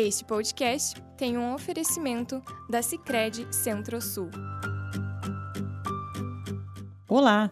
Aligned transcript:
Este 0.00 0.24
podcast 0.24 1.02
tem 1.16 1.36
um 1.36 1.52
oferecimento 1.52 2.40
da 2.70 2.80
Sicredi 2.80 3.48
Centro-Sul. 3.50 4.30
Olá, 7.08 7.50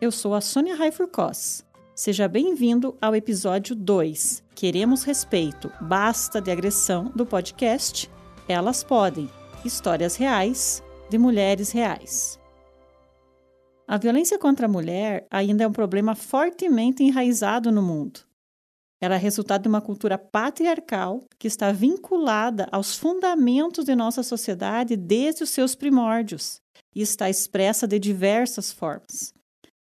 eu 0.00 0.12
sou 0.12 0.32
a 0.32 0.40
Sônia 0.40 0.76
Raifurcos. 0.76 1.66
Seja 1.92 2.28
bem-vindo 2.28 2.96
ao 3.02 3.16
episódio 3.16 3.74
2. 3.74 4.44
Queremos 4.54 5.02
respeito, 5.02 5.68
basta 5.80 6.40
de 6.40 6.52
agressão 6.52 7.10
do 7.16 7.26
podcast 7.26 8.08
Elas 8.48 8.84
Podem. 8.84 9.28
Histórias 9.64 10.14
reais 10.14 10.84
de 11.10 11.18
mulheres 11.18 11.72
reais. 11.72 12.38
A 13.88 13.98
violência 13.98 14.38
contra 14.38 14.66
a 14.66 14.70
mulher 14.70 15.26
ainda 15.28 15.64
é 15.64 15.66
um 15.66 15.72
problema 15.72 16.14
fortemente 16.14 17.02
enraizado 17.02 17.72
no 17.72 17.82
mundo. 17.82 18.29
Ela 19.00 19.14
é 19.14 19.18
resultado 19.18 19.62
de 19.62 19.68
uma 19.68 19.80
cultura 19.80 20.18
patriarcal 20.18 21.24
que 21.38 21.48
está 21.48 21.72
vinculada 21.72 22.68
aos 22.70 22.96
fundamentos 22.96 23.86
de 23.86 23.94
nossa 23.94 24.22
sociedade 24.22 24.94
desde 24.94 25.42
os 25.42 25.50
seus 25.50 25.74
primórdios 25.74 26.60
e 26.94 27.00
está 27.00 27.30
expressa 27.30 27.88
de 27.88 27.98
diversas 27.98 28.70
formas. 28.70 29.32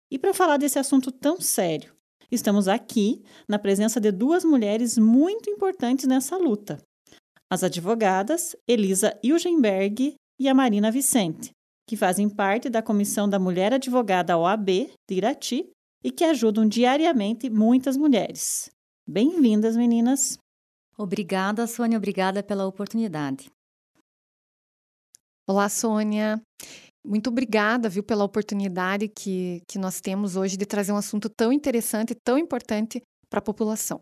E 0.10 0.18
para 0.18 0.34
falar 0.34 0.58
desse 0.58 0.80
assunto 0.80 1.12
tão 1.12 1.42
sério, 1.42 1.94
estamos 2.32 2.70
aqui 2.70 3.22
na 3.48 3.60
presença 3.60 4.00
de 4.00 4.12
duas 4.12 4.46
mulheres 4.46 4.98
muito 4.98 5.50
importantes 5.50 6.08
nessa 6.08 6.38
luta: 6.38 6.82
as 7.50 7.64
advogadas 7.64 8.56
Elisa 8.66 9.18
Ilgenberg 9.22 10.16
e 10.40 10.48
a 10.48 10.54
Marina 10.54 10.90
Vicente, 10.90 11.52
que 11.86 11.98
fazem 11.98 12.30
parte 12.30 12.70
da 12.70 12.82
Comissão 12.82 13.28
da 13.28 13.38
Mulher 13.38 13.74
Advogada 13.74 14.38
OAB 14.38 14.68
de 15.10 15.16
Irati 15.16 15.70
e 16.04 16.12
que 16.12 16.24
ajudam 16.24 16.66
diariamente 16.66 17.50
muitas 17.50 17.98
mulheres. 17.98 18.70
Bem-vindas, 19.14 19.76
meninas! 19.76 20.38
Obrigada, 20.98 21.68
Sônia, 21.68 21.98
obrigada 21.98 22.42
pela 22.42 22.66
oportunidade. 22.66 23.52
Olá, 25.46 25.68
Sônia. 25.68 26.42
Muito 27.06 27.30
obrigada, 27.30 27.90
viu, 27.90 28.04
pela 28.04 28.24
oportunidade 28.24 29.10
que, 29.10 29.64
que 29.68 29.78
nós 29.78 30.00
temos 30.00 30.38
hoje 30.38 30.56
de 30.56 30.66
trazer 30.66 30.94
um 30.94 30.96
assunto 30.96 31.28
tão 31.28 31.52
interessante, 31.52 32.16
tão 32.16 32.38
importante 32.38 33.02
para 33.30 33.40
a 33.40 33.42
população. 33.42 34.00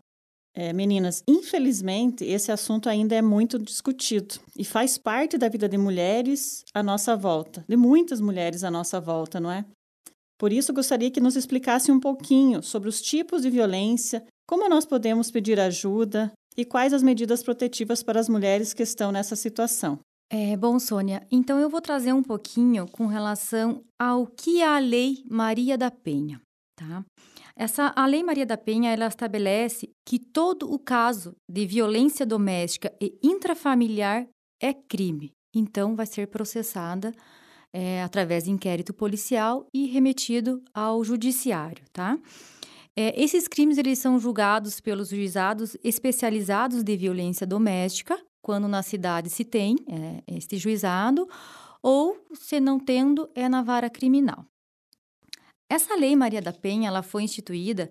É, 0.54 0.72
meninas, 0.72 1.24
infelizmente 1.26 2.24
esse 2.24 2.52
assunto 2.52 2.88
ainda 2.88 3.16
é 3.16 3.22
muito 3.22 3.58
discutido 3.58 4.36
e 4.56 4.64
faz 4.64 4.96
parte 4.96 5.36
da 5.36 5.48
vida 5.48 5.68
de 5.68 5.76
mulheres 5.76 6.62
à 6.72 6.84
nossa 6.84 7.16
volta, 7.16 7.64
de 7.68 7.76
muitas 7.76 8.20
mulheres 8.20 8.62
à 8.62 8.70
nossa 8.70 9.00
volta, 9.00 9.40
não 9.40 9.50
é? 9.50 9.64
Por 10.40 10.54
isso, 10.54 10.72
gostaria 10.72 11.10
que 11.10 11.20
nos 11.20 11.36
explicasse 11.36 11.92
um 11.92 12.00
pouquinho 12.00 12.62
sobre 12.62 12.88
os 12.88 13.02
tipos 13.02 13.42
de 13.42 13.50
violência, 13.50 14.24
como 14.50 14.68
nós 14.68 14.84
podemos 14.84 15.30
pedir 15.30 15.60
ajuda 15.60 16.32
e 16.56 16.64
quais 16.64 16.92
as 16.92 17.04
medidas 17.04 17.40
protetivas 17.40 18.02
para 18.02 18.18
as 18.18 18.28
mulheres 18.28 18.74
que 18.74 18.82
estão 18.82 19.12
nessa 19.12 19.36
situação. 19.36 20.00
É, 20.28 20.56
bom, 20.56 20.76
Sônia, 20.80 21.24
então 21.30 21.60
eu 21.60 21.70
vou 21.70 21.80
trazer 21.80 22.12
um 22.12 22.22
pouquinho 22.22 22.88
com 22.88 23.06
relação 23.06 23.84
ao 23.96 24.26
que 24.26 24.60
é 24.60 24.66
a 24.66 24.80
Lei 24.80 25.22
Maria 25.30 25.78
da 25.78 25.88
Penha, 25.88 26.40
tá? 26.74 27.04
Essa, 27.54 27.92
a 27.94 28.04
Lei 28.06 28.24
Maria 28.24 28.44
da 28.44 28.56
Penha 28.56 28.90
ela 28.90 29.06
estabelece 29.06 29.88
que 30.04 30.18
todo 30.18 30.68
o 30.68 30.80
caso 30.80 31.36
de 31.48 31.64
violência 31.64 32.26
doméstica 32.26 32.92
e 33.00 33.16
intrafamiliar 33.22 34.26
é 34.60 34.74
crime, 34.74 35.30
então 35.54 35.94
vai 35.94 36.06
ser 36.06 36.26
processada 36.26 37.14
é, 37.72 38.02
através 38.02 38.44
de 38.44 38.50
inquérito 38.50 38.92
policial 38.92 39.64
e 39.72 39.86
remetido 39.86 40.60
ao 40.74 41.04
judiciário, 41.04 41.84
tá? 41.92 42.18
É, 42.96 43.20
esses 43.20 43.46
crimes 43.46 43.78
eles 43.78 43.98
são 43.98 44.18
julgados 44.18 44.80
pelos 44.80 45.10
juizados 45.10 45.76
especializados 45.82 46.82
de 46.82 46.96
violência 46.96 47.46
doméstica, 47.46 48.18
quando 48.42 48.66
na 48.66 48.82
cidade 48.82 49.30
se 49.30 49.44
tem 49.44 49.76
é, 49.88 50.22
este 50.26 50.56
juizado, 50.56 51.28
ou 51.82 52.16
se 52.34 52.60
não 52.60 52.78
tendo, 52.78 53.30
é 53.34 53.48
na 53.48 53.62
vara 53.62 53.88
criminal. 53.88 54.44
Essa 55.68 55.94
lei 55.94 56.16
Maria 56.16 56.42
da 56.42 56.52
Penha 56.52 56.88
ela 56.88 57.02
foi 57.02 57.22
instituída 57.22 57.90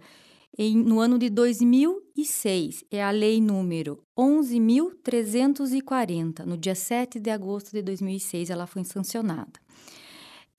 em, 0.57 0.75
no 0.75 0.99
ano 0.99 1.17
de 1.17 1.29
2006. 1.29 2.83
É 2.91 3.01
a 3.01 3.11
lei 3.11 3.39
número 3.39 4.03
11.340. 4.17 6.43
No 6.45 6.57
dia 6.57 6.75
7 6.75 7.17
de 7.19 7.29
agosto 7.29 7.71
de 7.71 7.81
2006, 7.81 8.49
ela 8.49 8.67
foi 8.67 8.83
sancionada. 8.83 9.53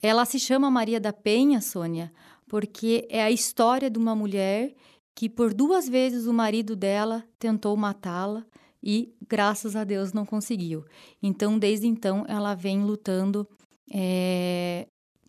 Ela 0.02 0.24
se 0.24 0.40
chama 0.40 0.70
Maria 0.70 0.98
da 0.98 1.12
Penha, 1.12 1.60
Sônia, 1.60 2.10
porque 2.50 3.06
é 3.08 3.22
a 3.22 3.30
história 3.30 3.88
de 3.88 3.96
uma 3.96 4.12
mulher 4.12 4.74
que 5.14 5.28
por 5.28 5.54
duas 5.54 5.88
vezes 5.88 6.26
o 6.26 6.32
marido 6.32 6.74
dela 6.74 7.24
tentou 7.38 7.76
matá-la 7.76 8.44
e, 8.82 9.14
graças 9.28 9.76
a 9.76 9.84
Deus, 9.84 10.12
não 10.12 10.26
conseguiu. 10.26 10.84
Então, 11.22 11.56
desde 11.56 11.86
então, 11.86 12.24
ela 12.26 12.56
vem 12.56 12.82
lutando 12.82 13.46
é, 13.88 14.88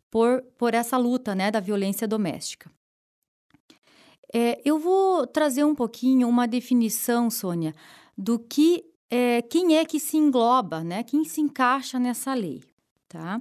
por, 0.09 0.41
por 0.57 0.73
essa 0.73 0.97
luta 0.97 1.35
né, 1.35 1.51
da 1.51 1.59
violência 1.59 2.07
doméstica. 2.07 2.71
É, 4.33 4.59
eu 4.65 4.79
vou 4.79 5.27
trazer 5.27 5.63
um 5.63 5.75
pouquinho 5.75 6.27
uma 6.27 6.47
definição, 6.47 7.29
Sônia, 7.29 7.75
do 8.17 8.39
que 8.39 8.83
é, 9.11 9.43
quem 9.43 9.77
é 9.77 9.85
que 9.85 9.99
se 9.99 10.17
engloba, 10.17 10.83
né, 10.83 11.03
quem 11.03 11.23
se 11.23 11.39
encaixa 11.39 11.99
nessa 11.99 12.33
lei. 12.33 12.63
Tá? 13.07 13.39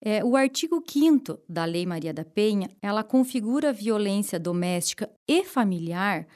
É, 0.00 0.24
o 0.24 0.36
artigo 0.36 0.82
5 0.86 1.40
da 1.48 1.64
Lei 1.64 1.84
Maria 1.84 2.14
da 2.14 2.24
Penha, 2.24 2.70
ela 2.80 3.02
configura 3.02 3.70
a 3.70 3.72
violência 3.72 4.38
doméstica 4.38 5.10
e 5.26 5.44
familiar 5.44 6.26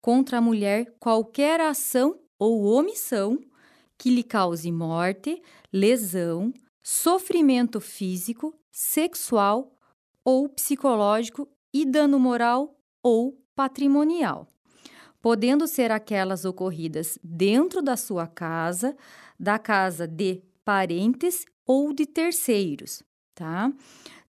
contra 0.00 0.38
a 0.38 0.40
mulher 0.40 0.92
qualquer 0.98 1.60
ação 1.60 2.18
ou 2.36 2.64
omissão 2.64 3.38
que 3.96 4.10
lhe 4.10 4.24
cause 4.24 4.70
morte, 4.72 5.40
lesão, 5.72 6.52
sofrimento 6.82 7.80
físico, 7.80 8.52
sexual 8.72 9.72
ou 10.24 10.48
psicológico 10.48 11.48
e 11.72 11.86
dano 11.86 12.18
moral 12.18 12.76
ou 13.00 13.40
patrimonial, 13.54 14.48
podendo 15.20 15.68
ser 15.68 15.92
aquelas 15.92 16.44
ocorridas 16.44 17.16
dentro 17.22 17.80
da 17.80 17.96
sua 17.96 18.26
casa, 18.26 18.96
da 19.38 19.60
casa 19.60 20.08
de 20.08 20.42
parentes 20.64 21.44
ou 21.64 21.92
de 21.92 22.04
terceiros, 22.06 23.04
tá? 23.34 23.72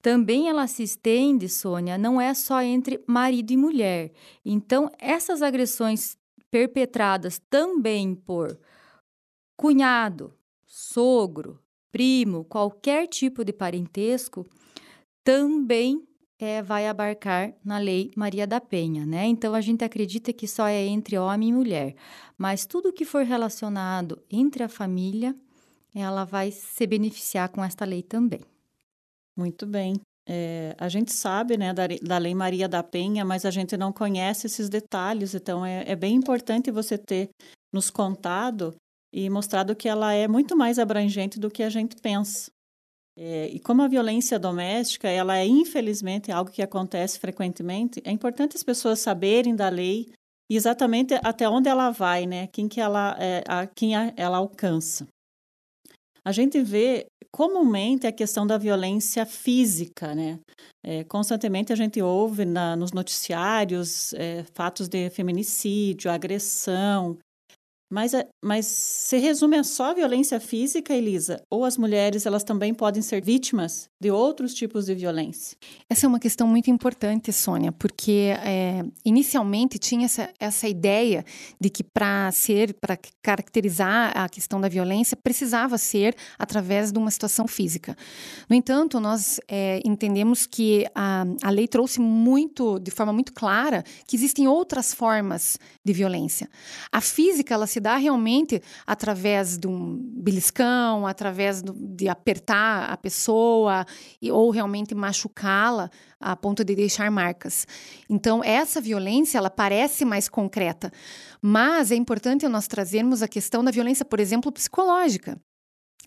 Também 0.01 0.49
ela 0.49 0.65
se 0.67 0.83
estende, 0.83 1.47
Sônia, 1.47 1.97
não 1.97 2.19
é 2.19 2.33
só 2.33 2.61
entre 2.61 3.03
marido 3.05 3.51
e 3.51 3.57
mulher. 3.57 4.11
Então, 4.43 4.89
essas 4.97 5.41
agressões 5.41 6.17
perpetradas 6.49 7.39
também 7.49 8.15
por 8.15 8.59
cunhado, 9.55 10.33
sogro, 10.65 11.59
primo, 11.91 12.43
qualquer 12.45 13.07
tipo 13.07 13.45
de 13.45 13.53
parentesco, 13.53 14.45
também 15.23 16.03
é, 16.39 16.63
vai 16.63 16.87
abarcar 16.87 17.53
na 17.63 17.77
Lei 17.77 18.11
Maria 18.15 18.47
da 18.47 18.59
Penha, 18.59 19.05
né? 19.05 19.27
Então 19.27 19.53
a 19.53 19.61
gente 19.61 19.83
acredita 19.83 20.33
que 20.33 20.47
só 20.47 20.65
é 20.65 20.83
entre 20.83 21.17
homem 21.17 21.49
e 21.49 21.53
mulher, 21.53 21.95
mas 22.35 22.65
tudo 22.65 22.91
que 22.91 23.05
for 23.05 23.23
relacionado 23.23 24.19
entre 24.31 24.63
a 24.63 24.69
família, 24.69 25.35
ela 25.93 26.25
vai 26.25 26.51
se 26.51 26.87
beneficiar 26.87 27.49
com 27.49 27.63
esta 27.63 27.85
lei 27.85 28.01
também. 28.01 28.41
Muito 29.37 29.65
bem. 29.65 29.95
É, 30.27 30.75
a 30.77 30.87
gente 30.87 31.11
sabe 31.11 31.57
né, 31.57 31.73
da, 31.73 31.87
da, 32.01 32.17
Lei 32.17 32.35
Maria 32.35 32.67
da 32.67 32.83
Penha, 32.83 33.25
mas 33.25 33.43
a 33.43 33.51
gente 33.51 33.75
não 33.75 33.91
conhece 33.91 34.47
esses 34.47 34.69
detalhes, 34.69 35.33
então 35.33 35.65
é, 35.65 35.83
é 35.87 35.95
bem 35.95 36.15
importante 36.15 36.71
você 36.71 36.97
ter 36.97 37.29
nos 37.73 37.89
contado 37.89 38.75
e 39.13 39.29
mostrado 39.29 39.75
que 39.75 39.89
ela 39.89 40.13
é 40.13 40.27
muito 40.27 40.55
mais 40.55 40.77
abrangente 40.77 41.39
do 41.39 41.49
que 41.49 41.63
a 41.63 41.69
gente 41.69 41.95
pensa. 42.01 42.51
É, 43.17 43.47
e 43.49 43.59
como 43.59 43.81
a 43.81 43.87
violência 43.87 44.39
doméstica, 44.39 45.09
ela 45.09 45.37
é 45.37 45.45
infelizmente 45.45 46.31
algo 46.31 46.51
que 46.51 46.61
acontece 46.61 47.19
frequentemente, 47.19 48.01
é 48.05 48.11
importante 48.11 48.55
as 48.55 48.63
pessoas 48.63 48.99
saberem 48.99 49.55
da 49.55 49.69
lei 49.69 50.11
e 50.49 50.55
exatamente 50.55 51.13
até 51.23 51.47
onde 51.47 51.67
ela 51.67 51.91
vai, 51.91 52.25
né? 52.25 52.47
Quem 52.47 52.67
que 52.67 52.79
ela, 52.79 53.17
é, 53.19 53.43
a, 53.47 53.67
quem 53.67 53.95
a, 53.95 54.13
ela 54.15 54.37
alcança. 54.37 55.07
A 56.23 56.31
gente 56.31 56.61
vê 56.61 57.07
comumente 57.31 58.05
a 58.05 58.11
questão 58.11 58.45
da 58.45 58.57
violência 58.57 59.25
física, 59.25 60.13
né? 60.13 60.39
É, 60.83 61.03
constantemente 61.03 61.71
a 61.71 61.75
gente 61.75 62.01
ouve 62.01 62.43
na, 62.45 62.75
nos 62.75 62.91
noticiários 62.91 64.13
é, 64.13 64.43
fatos 64.53 64.87
de 64.87 65.09
feminicídio, 65.09 66.11
agressão, 66.11 67.17
mas, 67.91 68.13
mas 68.41 68.65
se 68.65 69.17
resume 69.17 69.57
a 69.57 69.65
só 69.65 69.93
violência 69.93 70.39
física, 70.39 70.93
Elisa? 70.93 71.43
Ou 71.49 71.65
as 71.65 71.77
mulheres 71.77 72.25
elas 72.25 72.41
também 72.41 72.73
podem 72.73 73.01
ser 73.01 73.21
vítimas 73.21 73.89
de 73.99 74.09
outros 74.09 74.53
tipos 74.53 74.85
de 74.85 74.95
violência? 74.95 75.57
Essa 75.89 76.05
é 76.05 76.07
uma 76.07 76.19
questão 76.19 76.47
muito 76.47 76.71
importante, 76.71 77.33
Sônia, 77.33 77.73
porque 77.73 78.33
é, 78.45 78.81
inicialmente 79.03 79.77
tinha 79.77 80.05
essa, 80.05 80.29
essa 80.39 80.69
ideia 80.69 81.25
de 81.59 81.69
que 81.69 81.83
para 81.83 82.31
ser, 82.31 82.73
para 82.75 82.97
caracterizar 83.21 84.17
a 84.17 84.29
questão 84.29 84.61
da 84.61 84.69
violência, 84.69 85.17
precisava 85.17 85.77
ser 85.77 86.15
através 86.39 86.93
de 86.93 86.97
uma 86.97 87.11
situação 87.11 87.45
física. 87.45 87.97
No 88.49 88.55
entanto, 88.55 89.01
nós 89.01 89.41
é, 89.49 89.81
entendemos 89.83 90.45
que 90.45 90.85
a, 90.95 91.25
a 91.43 91.49
lei 91.49 91.67
trouxe 91.67 91.99
muito, 91.99 92.79
de 92.79 92.89
forma 92.89 93.11
muito 93.11 93.33
clara, 93.33 93.83
que 94.07 94.15
existem 94.15 94.47
outras 94.47 94.93
formas 94.93 95.59
de 95.83 95.91
violência. 95.91 96.49
A 96.89 97.01
física 97.01 97.53
ela 97.53 97.67
se 97.67 97.80
dá 97.81 97.97
realmente 97.97 98.61
através 98.85 99.57
de 99.57 99.67
um 99.67 99.97
beliscão, 100.13 101.05
através 101.05 101.61
do, 101.61 101.73
de 101.73 102.07
apertar 102.07 102.89
a 102.89 102.95
pessoa 102.95 103.85
e, 104.21 104.31
ou 104.31 104.49
realmente 104.51 104.95
machucá-la 104.95 105.89
a 106.19 106.35
ponto 106.35 106.63
de 106.63 106.75
deixar 106.75 107.09
marcas. 107.11 107.67
Então, 108.09 108.43
essa 108.43 108.79
violência, 108.79 109.37
ela 109.37 109.49
parece 109.49 110.05
mais 110.05 110.29
concreta, 110.29 110.91
mas 111.41 111.91
é 111.91 111.95
importante 111.95 112.47
nós 112.47 112.67
trazermos 112.67 113.21
a 113.21 113.27
questão 113.27 113.63
da 113.63 113.71
violência, 113.71 114.05
por 114.05 114.19
exemplo, 114.19 114.51
psicológica. 114.51 115.37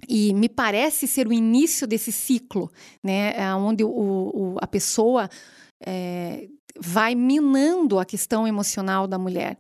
E 0.09 0.35
me 0.35 0.49
parece 0.49 1.07
ser 1.07 1.27
o 1.27 1.33
início 1.33 1.87
desse 1.87 2.13
ciclo, 2.13 2.71
né, 3.03 3.55
onde 3.57 3.83
o, 3.83 3.89
o 3.89 4.57
a 4.61 4.67
pessoa 4.67 5.29
é, 5.85 6.49
vai 6.79 7.15
minando 7.15 7.99
a 7.99 8.05
questão 8.05 8.47
emocional 8.47 9.07
da 9.07 9.19
mulher. 9.19 9.59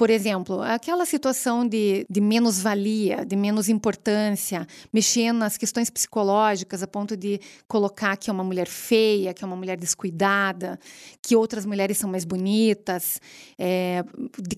Por 0.00 0.08
exemplo, 0.08 0.62
aquela 0.62 1.04
situação 1.04 1.68
de, 1.68 2.06
de 2.08 2.22
menos-valia, 2.22 3.22
de 3.22 3.36
menos 3.36 3.68
importância, 3.68 4.66
mexendo 4.90 5.36
nas 5.36 5.58
questões 5.58 5.90
psicológicas 5.90 6.82
a 6.82 6.86
ponto 6.86 7.14
de 7.14 7.38
colocar 7.68 8.16
que 8.16 8.30
é 8.30 8.32
uma 8.32 8.42
mulher 8.42 8.66
feia, 8.66 9.34
que 9.34 9.44
é 9.44 9.46
uma 9.46 9.56
mulher 9.56 9.76
descuidada, 9.76 10.80
que 11.20 11.36
outras 11.36 11.66
mulheres 11.66 11.98
são 11.98 12.08
mais 12.08 12.24
bonitas, 12.24 13.20
é, 13.58 14.02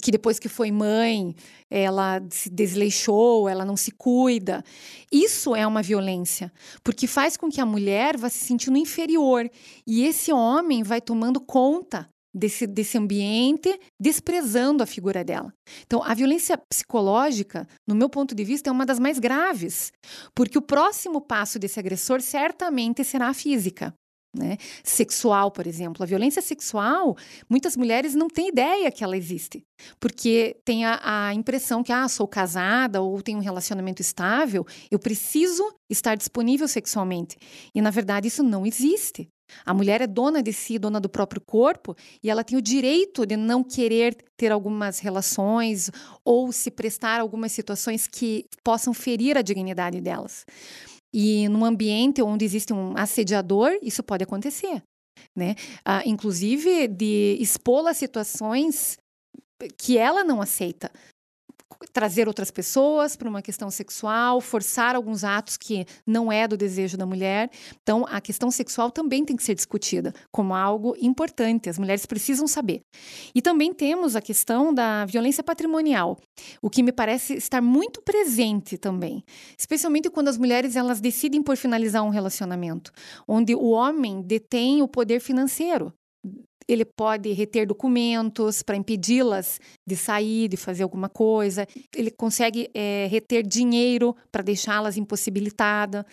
que 0.00 0.12
depois 0.12 0.38
que 0.38 0.48
foi 0.48 0.70
mãe, 0.70 1.34
ela 1.68 2.22
se 2.30 2.48
desleixou, 2.48 3.48
ela 3.48 3.64
não 3.64 3.76
se 3.76 3.90
cuida. 3.90 4.62
Isso 5.10 5.56
é 5.56 5.66
uma 5.66 5.82
violência, 5.82 6.52
porque 6.84 7.08
faz 7.08 7.36
com 7.36 7.50
que 7.50 7.60
a 7.60 7.66
mulher 7.66 8.16
vá 8.16 8.28
se 8.28 8.38
sentindo 8.38 8.78
inferior 8.78 9.50
e 9.84 10.04
esse 10.04 10.32
homem 10.32 10.84
vai 10.84 11.00
tomando 11.00 11.40
conta 11.40 12.11
desse, 12.34 12.66
desse 12.66 12.96
ambiente, 12.96 13.78
desprezando 14.00 14.82
a 14.82 14.86
figura 14.86 15.24
dela. 15.24 15.52
Então, 15.82 16.02
a 16.02 16.14
violência 16.14 16.58
psicológica, 16.72 17.66
no 17.86 17.94
meu 17.94 18.08
ponto 18.08 18.34
de 18.34 18.44
vista, 18.44 18.70
é 18.70 18.72
uma 18.72 18.86
das 18.86 18.98
mais 18.98 19.18
graves, 19.18 19.92
porque 20.34 20.58
o 20.58 20.62
próximo 20.62 21.20
passo 21.20 21.58
desse 21.58 21.78
agressor 21.78 22.20
certamente 22.20 23.04
será 23.04 23.28
a 23.28 23.34
física. 23.34 23.94
Né? 24.34 24.56
Sexual, 24.82 25.50
por 25.50 25.66
exemplo. 25.66 26.02
A 26.02 26.06
violência 26.06 26.40
sexual, 26.40 27.16
muitas 27.50 27.76
mulheres 27.76 28.14
não 28.14 28.28
têm 28.28 28.48
ideia 28.48 28.90
que 28.90 29.04
ela 29.04 29.16
existe, 29.16 29.62
porque 30.00 30.56
tem 30.64 30.86
a, 30.86 31.00
a, 31.02 31.34
impressão 31.34 31.82
que, 31.82 31.92
ah, 31.92 32.08
sou 32.08 32.26
casada 32.26 33.02
ou 33.02 33.20
tenho 33.20 33.38
um 33.38 33.42
relacionamento 33.42 34.00
estável, 34.00 34.66
eu 34.90 34.98
preciso 34.98 35.62
estar 35.90 36.14
disponível 36.14 36.66
sexualmente. 36.66 37.36
E, 37.74 37.82
na 37.82 37.90
verdade, 37.90 38.28
isso 38.28 38.42
não 38.42 38.64
existe. 38.64 39.28
A 39.64 39.74
mulher 39.74 40.00
é 40.00 40.06
dona 40.06 40.42
de 40.42 40.52
si, 40.52 40.78
dona 40.78 41.00
do 41.00 41.08
próprio 41.08 41.40
corpo, 41.40 41.96
e 42.22 42.30
ela 42.30 42.44
tem 42.44 42.56
o 42.56 42.62
direito 42.62 43.26
de 43.26 43.36
não 43.36 43.62
querer 43.62 44.16
ter 44.36 44.52
algumas 44.52 44.98
relações 44.98 45.90
ou 46.24 46.52
se 46.52 46.70
prestar 46.70 47.18
a 47.18 47.22
algumas 47.22 47.52
situações 47.52 48.06
que 48.06 48.46
possam 48.62 48.92
ferir 48.92 49.36
a 49.36 49.42
dignidade 49.42 50.00
delas. 50.00 50.44
E 51.12 51.48
num 51.48 51.64
ambiente 51.64 52.22
onde 52.22 52.44
existe 52.44 52.72
um 52.72 52.96
assediador, 52.96 53.78
isso 53.82 54.02
pode 54.02 54.24
acontecer. 54.24 54.82
Né? 55.36 55.54
Ah, 55.84 56.02
inclusive 56.06 56.88
de 56.88 57.36
expô-la 57.38 57.90
a 57.90 57.94
situações 57.94 58.96
que 59.76 59.96
ela 59.96 60.24
não 60.24 60.40
aceita 60.40 60.90
trazer 61.92 62.28
outras 62.28 62.50
pessoas 62.50 63.16
para 63.16 63.28
uma 63.28 63.42
questão 63.42 63.70
sexual, 63.70 64.40
forçar 64.40 64.94
alguns 64.94 65.24
atos 65.24 65.56
que 65.56 65.86
não 66.06 66.30
é 66.30 66.46
do 66.46 66.56
desejo 66.56 66.96
da 66.96 67.06
mulher. 67.06 67.50
Então, 67.82 68.06
a 68.08 68.20
questão 68.20 68.50
sexual 68.50 68.90
também 68.90 69.24
tem 69.24 69.36
que 69.36 69.42
ser 69.42 69.54
discutida 69.54 70.14
como 70.30 70.54
algo 70.54 70.94
importante, 71.00 71.68
as 71.68 71.78
mulheres 71.78 72.06
precisam 72.06 72.46
saber. 72.46 72.82
E 73.34 73.40
também 73.40 73.72
temos 73.72 74.16
a 74.16 74.20
questão 74.20 74.72
da 74.72 75.04
violência 75.04 75.42
patrimonial, 75.42 76.18
o 76.60 76.70
que 76.70 76.82
me 76.82 76.92
parece 76.92 77.34
estar 77.34 77.60
muito 77.60 78.02
presente 78.02 78.76
também, 78.76 79.24
especialmente 79.58 80.10
quando 80.10 80.28
as 80.28 80.38
mulheres 80.38 80.76
elas 80.76 81.00
decidem 81.00 81.42
por 81.42 81.56
finalizar 81.56 82.02
um 82.02 82.10
relacionamento, 82.10 82.92
onde 83.26 83.54
o 83.54 83.70
homem 83.70 84.22
detém 84.22 84.82
o 84.82 84.88
poder 84.88 85.20
financeiro 85.20 85.92
ele 86.68 86.84
pode 86.84 87.32
reter 87.32 87.66
documentos 87.66 88.62
para 88.62 88.76
impedi-las 88.76 89.60
de 89.86 89.96
sair, 89.96 90.48
de 90.48 90.56
fazer 90.56 90.82
alguma 90.82 91.08
coisa. 91.08 91.66
Ele 91.94 92.10
consegue 92.10 92.70
é, 92.74 93.06
reter 93.10 93.46
dinheiro 93.46 94.14
para 94.30 94.42
deixá-las 94.42 94.96
impossibilitadas. 94.96 96.04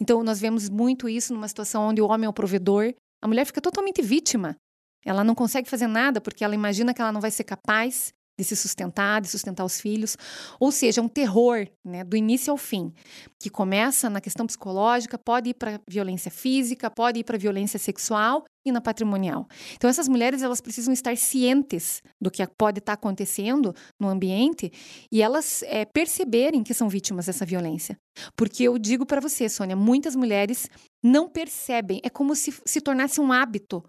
Então, 0.00 0.22
nós 0.22 0.40
vemos 0.40 0.68
muito 0.68 1.08
isso 1.08 1.32
numa 1.32 1.48
situação 1.48 1.88
onde 1.88 2.00
o 2.00 2.06
homem 2.06 2.26
é 2.26 2.28
o 2.28 2.32
provedor. 2.32 2.92
A 3.22 3.28
mulher 3.28 3.44
fica 3.44 3.60
totalmente 3.60 4.02
vítima. 4.02 4.56
Ela 5.04 5.24
não 5.24 5.34
consegue 5.34 5.68
fazer 5.68 5.86
nada 5.86 6.20
porque 6.20 6.44
ela 6.44 6.54
imagina 6.54 6.92
que 6.92 7.00
ela 7.00 7.12
não 7.12 7.20
vai 7.20 7.30
ser 7.30 7.44
capaz 7.44 8.12
de 8.40 8.44
se 8.44 8.56
sustentar, 8.56 9.20
de 9.20 9.28
sustentar 9.28 9.64
os 9.64 9.78
filhos. 9.78 10.16
Ou 10.58 10.72
seja, 10.72 11.00
é 11.00 11.04
um 11.04 11.08
terror, 11.08 11.66
né, 11.84 12.02
do 12.02 12.16
início 12.16 12.50
ao 12.50 12.56
fim, 12.56 12.92
que 13.38 13.50
começa 13.50 14.08
na 14.08 14.20
questão 14.20 14.46
psicológica, 14.46 15.18
pode 15.18 15.50
ir 15.50 15.54
para 15.54 15.78
violência 15.86 16.30
física, 16.30 16.90
pode 16.90 17.20
ir 17.20 17.24
para 17.24 17.36
violência 17.36 17.78
sexual 17.78 18.44
e 18.64 18.72
na 18.72 18.80
patrimonial. 18.80 19.46
Então 19.74 19.90
essas 19.90 20.08
mulheres 20.08 20.42
elas 20.42 20.60
precisam 20.60 20.92
estar 20.92 21.16
cientes 21.16 22.02
do 22.20 22.30
que 22.30 22.46
pode 22.46 22.78
estar 22.78 22.94
acontecendo 22.94 23.74
no 23.98 24.08
ambiente 24.08 24.72
e 25.12 25.22
elas 25.22 25.62
é, 25.64 25.84
perceberem 25.84 26.62
que 26.62 26.72
são 26.72 26.88
vítimas 26.88 27.26
dessa 27.26 27.44
violência. 27.44 27.98
Porque 28.34 28.62
eu 28.64 28.78
digo 28.78 29.04
para 29.04 29.20
você, 29.20 29.48
Sônia, 29.48 29.76
muitas 29.76 30.16
mulheres 30.16 30.68
não 31.02 31.28
percebem, 31.28 32.00
é 32.02 32.08
como 32.08 32.34
se 32.34 32.54
se 32.64 32.80
tornasse 32.80 33.20
um 33.20 33.32
hábito 33.32 33.82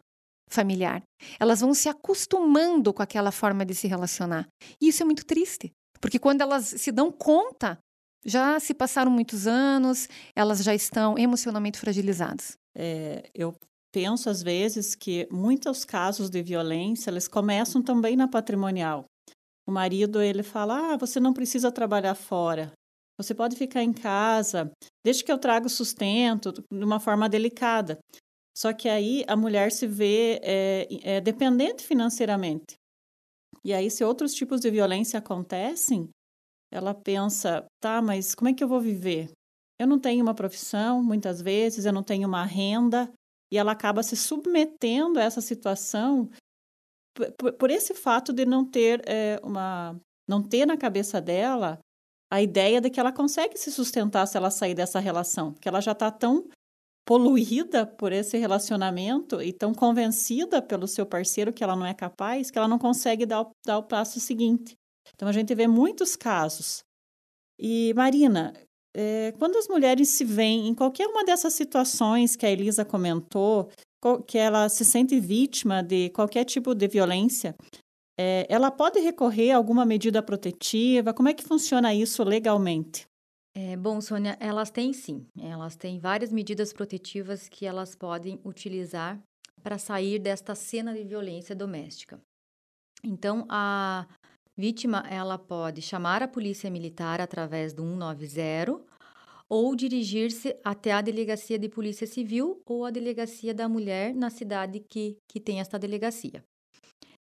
familiar. 0.52 1.02
Elas 1.40 1.62
vão 1.62 1.74
se 1.74 1.90
acostumando 1.90 2.94
com 2.94 3.02
aquela 3.02 3.32
forma 3.32 3.66
de 3.66 3.74
se 3.74 3.88
relacionar. 3.88 4.48
E 4.82 4.90
isso 4.90 5.02
é 5.02 5.06
muito 5.06 5.26
triste, 5.26 5.72
porque 6.00 6.20
quando 6.20 6.42
elas 6.42 6.66
se 6.66 6.92
dão 6.92 7.12
conta, 7.12 7.80
já 8.26 8.60
se 8.60 8.74
passaram 8.74 9.12
muitos 9.12 9.48
anos, 9.48 10.08
elas 10.36 10.64
já 10.64 10.76
estão 10.76 11.18
emocionalmente 11.18 11.80
fragilizadas. 11.80 12.54
É, 12.76 13.30
eu 13.34 13.56
penso 13.92 14.30
às 14.30 14.42
vezes 14.42 14.96
que 14.96 15.28
muitos 15.32 15.84
casos 15.84 16.30
de 16.30 16.42
violência 16.42 17.10
eles 17.10 17.28
começam 17.28 17.82
também 17.82 18.16
na 18.16 18.28
patrimonial. 18.28 19.06
O 19.68 19.72
marido 19.72 20.22
ele 20.22 20.44
fala: 20.44 20.94
"Ah, 20.94 20.98
você 20.98 21.20
não 21.20 21.34
precisa 21.34 21.72
trabalhar 21.72 22.16
fora. 22.16 22.72
Você 23.18 23.36
pode 23.36 23.56
ficar 23.56 23.84
em 23.84 23.94
casa, 23.94 24.72
desde 25.06 25.24
que 25.24 25.32
eu 25.32 25.38
traga 25.38 25.68
o 25.68 25.70
sustento 25.70 26.52
de 26.52 26.84
uma 26.84 27.00
forma 27.00 27.30
delicada. 27.30 28.00
Só 28.58 28.74
que 28.74 28.90
aí 28.90 29.24
a 29.28 29.36
mulher 29.36 29.72
se 29.72 29.88
vê 29.88 30.40
é, 30.44 30.88
é, 31.04 31.22
dependente 31.22 31.84
financeiramente. 31.84 32.76
E 33.64 33.74
aí, 33.74 33.90
se 33.90 34.04
outros 34.04 34.34
tipos 34.34 34.60
de 34.60 34.70
violência 34.72 35.20
acontecem, 35.20 36.10
ela 36.72 36.94
pensa: 36.94 37.66
tá, 37.80 38.02
mas 38.02 38.34
como 38.36 38.50
é 38.50 38.54
que 38.54 38.64
eu 38.64 38.68
vou 38.68 38.82
viver? 38.82 39.32
Eu 39.80 39.88
não 39.88 40.00
tenho 40.00 40.24
uma 40.24 40.34
profissão, 40.34 41.02
muitas 41.04 41.42
vezes, 41.42 41.86
eu 41.86 41.94
não 41.94 42.04
tenho 42.04 42.28
uma 42.28 42.46
renda, 42.46 43.12
e 43.52 43.58
ela 43.58 43.72
acaba 43.72 44.04
se 44.04 44.16
submetendo 44.16 45.20
a 45.20 45.24
essa 45.24 45.42
situação 45.42 46.30
por, 47.38 47.54
por 47.54 47.70
esse 47.70 47.94
fato 47.94 48.32
de 48.32 48.46
não 48.46 48.66
ter 48.66 49.02
é, 49.08 49.40
uma. 49.44 50.00
não 50.28 50.42
ter 50.42 50.66
na 50.66 50.78
cabeça 50.78 51.22
dela 51.22 51.80
a 52.32 52.42
ideia 52.42 52.80
de 52.80 52.90
que 52.90 53.00
ela 53.00 53.12
consegue 53.12 53.58
se 53.58 53.70
sustentar 53.72 54.26
se 54.26 54.38
ela 54.38 54.50
sair 54.50 54.74
dessa 54.74 55.00
relação, 55.00 55.54
que 55.54 55.68
ela 55.68 55.82
já 55.82 55.92
está 55.92 56.10
tão 56.10 56.48
poluída 57.06 57.86
por 57.86 58.12
esse 58.12 58.38
relacionamento 58.38 59.42
e 59.42 59.52
tão 59.52 59.74
convencida 59.74 60.62
pelo 60.62 60.88
seu 60.88 61.06
parceiro 61.06 61.52
que 61.52 61.64
ela 61.64 61.76
não 61.76 61.86
é 61.86 61.94
capaz, 61.94 62.52
que 62.52 62.58
ela 62.58 62.68
não 62.68 62.78
consegue 62.78 63.26
dar 63.26 63.42
o, 63.42 63.52
dar 63.66 63.78
o 63.78 63.84
passo 63.84 64.20
seguinte. 64.20 64.76
Então 65.16 65.28
a 65.28 65.32
gente 65.32 65.54
vê 65.54 65.68
muitos 65.68 66.16
casos. 66.16 66.84
E 67.60 67.94
Marina, 67.96 68.54
é, 68.96 69.34
quando 69.38 69.58
as 69.58 69.68
mulheres 69.68 70.10
se 70.10 70.24
veem 70.24 70.68
em 70.68 70.76
qualquer 70.76 71.08
uma 71.08 71.24
dessas 71.24 71.54
situações 71.54 72.36
que 72.36 72.46
a 72.46 72.52
Elisa 72.52 72.84
comentou, 72.84 73.70
que 74.28 74.38
ela 74.38 74.68
se 74.68 74.84
sente 74.84 75.20
vítima 75.20 75.84
de 75.84 76.10
qualquer 76.10 76.44
tipo 76.44 76.74
de 76.74 76.88
violência, 76.88 77.56
é, 78.20 78.46
ela 78.50 78.72
pode 78.72 79.00
recorrer 79.00 79.52
a 79.52 79.58
alguma 79.58 79.86
medida 79.86 80.22
protetiva? 80.22 81.14
Como 81.14 81.30
é 81.30 81.34
que 81.34 81.44
funciona 81.44 81.94
isso 81.94 82.24
legalmente? 82.24 83.06
É, 83.54 83.76
bom, 83.76 84.00
Sônia, 84.00 84.38
elas 84.40 84.72
têm 84.72 84.94
sim. 84.94 85.28
Elas 85.40 85.76
têm 85.76 86.00
várias 86.00 86.32
medidas 86.32 86.72
protetivas 86.72 87.50
que 87.50 87.66
elas 87.66 87.96
podem 87.96 88.40
utilizar 88.46 89.20
para 89.62 89.78
sair 89.78 90.20
desta 90.20 90.56
cena 90.56 90.94
de 90.94 91.04
violência 91.04 91.56
doméstica. 91.56 92.20
Então, 93.04 93.46
a 93.50 94.08
vítima 94.58 95.04
ela 95.10 95.38
pode 95.38 95.82
chamar 95.82 96.24
a 96.24 96.28
polícia 96.28 96.70
militar 96.70 97.20
através 97.20 97.74
do 97.74 97.84
190 97.84 98.84
ou 99.50 99.76
dirigir-se 99.76 100.56
até 100.64 100.94
a 100.94 101.02
delegacia 101.02 101.60
de 101.60 101.68
polícia 101.68 102.08
civil 102.08 102.62
ou 102.66 102.86
a 102.86 102.90
delegacia 102.90 103.54
da 103.54 103.68
mulher 103.68 104.16
na 104.16 104.30
cidade 104.30 104.80
que, 104.80 105.18
que 105.28 105.42
tem 105.42 105.60
esta 105.60 105.78
delegacia. 105.78 106.42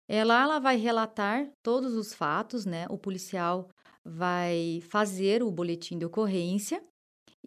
Ela, 0.07 0.41
ela 0.41 0.59
vai 0.59 0.75
relatar 0.75 1.49
todos 1.63 1.95
os 1.95 2.13
fatos, 2.13 2.65
né? 2.65 2.85
O 2.89 2.97
policial 2.97 3.69
vai 4.05 4.81
fazer 4.89 5.43
o 5.43 5.51
boletim 5.51 5.97
de 5.97 6.05
ocorrência 6.05 6.83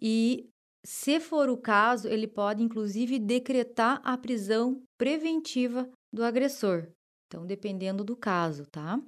e, 0.01 0.49
se 0.85 1.19
for 1.19 1.49
o 1.49 1.57
caso, 1.57 2.07
ele 2.07 2.27
pode 2.27 2.63
inclusive 2.63 3.19
decretar 3.19 4.01
a 4.03 4.17
prisão 4.17 4.81
preventiva 4.97 5.89
do 6.13 6.23
agressor. 6.23 6.87
Então, 7.27 7.45
dependendo 7.45 8.03
do 8.03 8.15
caso, 8.15 8.65
tá? 8.67 8.99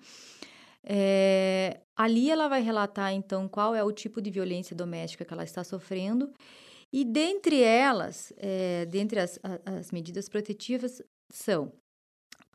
É, 0.83 1.81
ali 1.95 2.29
ela 2.29 2.47
vai 2.47 2.61
relatar, 2.61 3.11
então, 3.11 3.47
qual 3.47 3.73
é 3.73 3.83
o 3.83 3.91
tipo 3.91 4.21
de 4.21 4.29
violência 4.29 4.75
doméstica 4.75 5.25
que 5.25 5.33
ela 5.33 5.43
está 5.43 5.63
sofrendo. 5.63 6.31
E 6.93 7.03
dentre 7.03 7.61
elas, 7.61 8.31
é, 8.37 8.85
dentre 8.85 9.19
as, 9.19 9.39
as 9.65 9.91
medidas 9.91 10.29
protetivas, 10.29 11.01
são: 11.31 11.73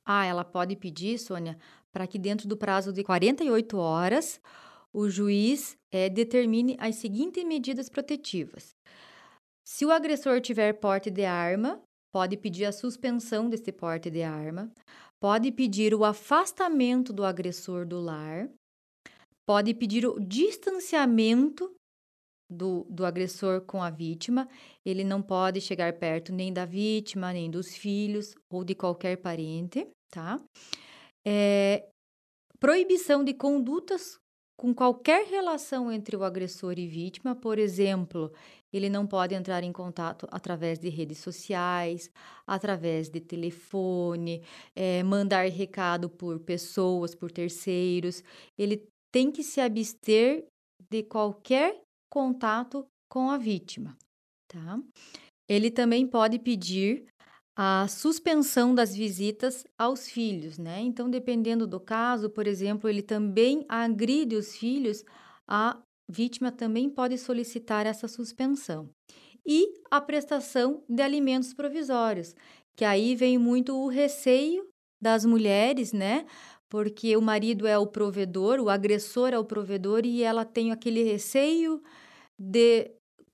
ah, 0.05 0.25
ela 0.25 0.45
pode 0.45 0.77
pedir, 0.77 1.19
Sônia, 1.19 1.59
para 1.93 2.07
que 2.07 2.19
dentro 2.19 2.49
do 2.49 2.57
prazo 2.57 2.93
de 2.93 3.03
48 3.03 3.77
horas 3.77 4.41
o 4.93 5.09
juiz 5.09 5.77
é, 5.93 6.09
determine 6.09 6.77
as 6.79 6.97
seguintes 6.97 7.45
medidas 7.45 7.89
protetivas. 7.89 8.75
Se 9.65 9.85
o 9.85 9.91
agressor 9.91 10.41
tiver 10.41 10.73
porte 10.75 11.11
de 11.11 11.25
arma, 11.25 11.81
pode 12.13 12.37
pedir 12.37 12.65
a 12.65 12.73
suspensão 12.73 13.49
desse 13.49 13.71
porte 13.71 14.11
de 14.11 14.23
arma, 14.23 14.71
pode 15.21 15.53
pedir 15.53 15.95
o 15.95 16.05
afastamento 16.05 17.13
do 17.13 17.25
agressor 17.25 17.87
do 17.87 18.01
lar, 18.01 18.49
pode 19.47 19.75
pedir 19.75 20.07
o 20.07 20.19
distanciamento 20.19 21.73
do, 22.51 22.85
do 22.91 23.07
agressor 23.07 23.61
com 23.61 23.83
a 23.83 23.91
vítima. 23.91 24.49
Ele 24.85 25.05
não 25.05 25.23
pode 25.23 25.61
chegar 25.61 25.93
perto 25.99 26.33
nem 26.33 26.53
da 26.53 26.65
vítima, 26.65 27.33
nem 27.33 27.49
dos 27.49 27.77
filhos 27.77 28.35
ou 28.53 28.65
de 28.65 28.75
qualquer 28.75 29.17
parente, 29.17 29.87
tá? 30.11 30.41
É, 31.25 31.89
proibição 32.59 33.23
de 33.23 33.35
condutas 33.35 34.20
com 34.61 34.75
qualquer 34.75 35.27
relação 35.27 35.91
entre 35.91 36.15
o 36.15 36.23
agressor 36.23 36.79
e 36.79 36.87
vítima, 36.87 37.35
por 37.35 37.59
exemplo, 37.59 38.31
ele 38.71 38.91
não 38.91 39.07
pode 39.07 39.35
entrar 39.35 39.65
em 39.65 39.73
contato 39.73 40.29
através 40.31 40.79
de 40.79 40.91
redes 40.91 41.17
sociais, 41.17 42.11
através 42.47 43.09
de 43.09 43.23
telefone, 43.23 44.43
é, 44.77 45.03
mandar 45.03 45.49
recado 45.49 46.11
por 46.11 46.39
pessoas, 46.41 47.15
por 47.15 47.31
terceiros. 47.31 48.23
Ele 48.59 48.87
tem 49.11 49.33
que 49.33 49.43
se 49.43 49.63
abster 49.63 50.45
de 50.91 51.05
qualquer 51.05 51.81
contato 52.13 52.87
com 53.11 53.31
a 53.31 53.39
vítima, 53.39 53.97
tá? 54.47 54.79
Ele 55.49 55.71
também 55.71 56.07
pode 56.07 56.39
pedir 56.39 57.07
a 57.63 57.87
suspensão 57.89 58.75
das 58.75 58.97
visitas 58.97 59.67
aos 59.77 60.09
filhos, 60.09 60.57
né? 60.57 60.81
Então, 60.81 61.11
dependendo 61.11 61.67
do 61.67 61.79
caso, 61.79 62.31
por 62.31 62.47
exemplo, 62.47 62.89
ele 62.89 63.03
também 63.03 63.67
agride 63.69 64.35
os 64.35 64.57
filhos, 64.57 65.05
a 65.47 65.79
vítima 66.09 66.51
também 66.51 66.89
pode 66.89 67.19
solicitar 67.19 67.85
essa 67.85 68.09
suspensão. 68.09 68.89
E 69.47 69.75
a 69.91 70.01
prestação 70.01 70.83
de 70.89 71.03
alimentos 71.03 71.53
provisórios, 71.53 72.35
que 72.75 72.83
aí 72.83 73.15
vem 73.15 73.37
muito 73.37 73.77
o 73.77 73.89
receio 73.89 74.67
das 74.99 75.27
mulheres, 75.27 75.93
né? 75.93 76.25
Porque 76.67 77.15
o 77.15 77.21
marido 77.21 77.67
é 77.67 77.77
o 77.77 77.87
provedor, 77.87 78.59
o 78.59 78.71
agressor 78.71 79.35
é 79.35 79.39
o 79.39 79.45
provedor 79.45 80.07
e 80.07 80.23
ela 80.23 80.47
tem 80.47 80.73
aquele 80.73 81.03
receio 81.03 81.83
de 82.39 82.91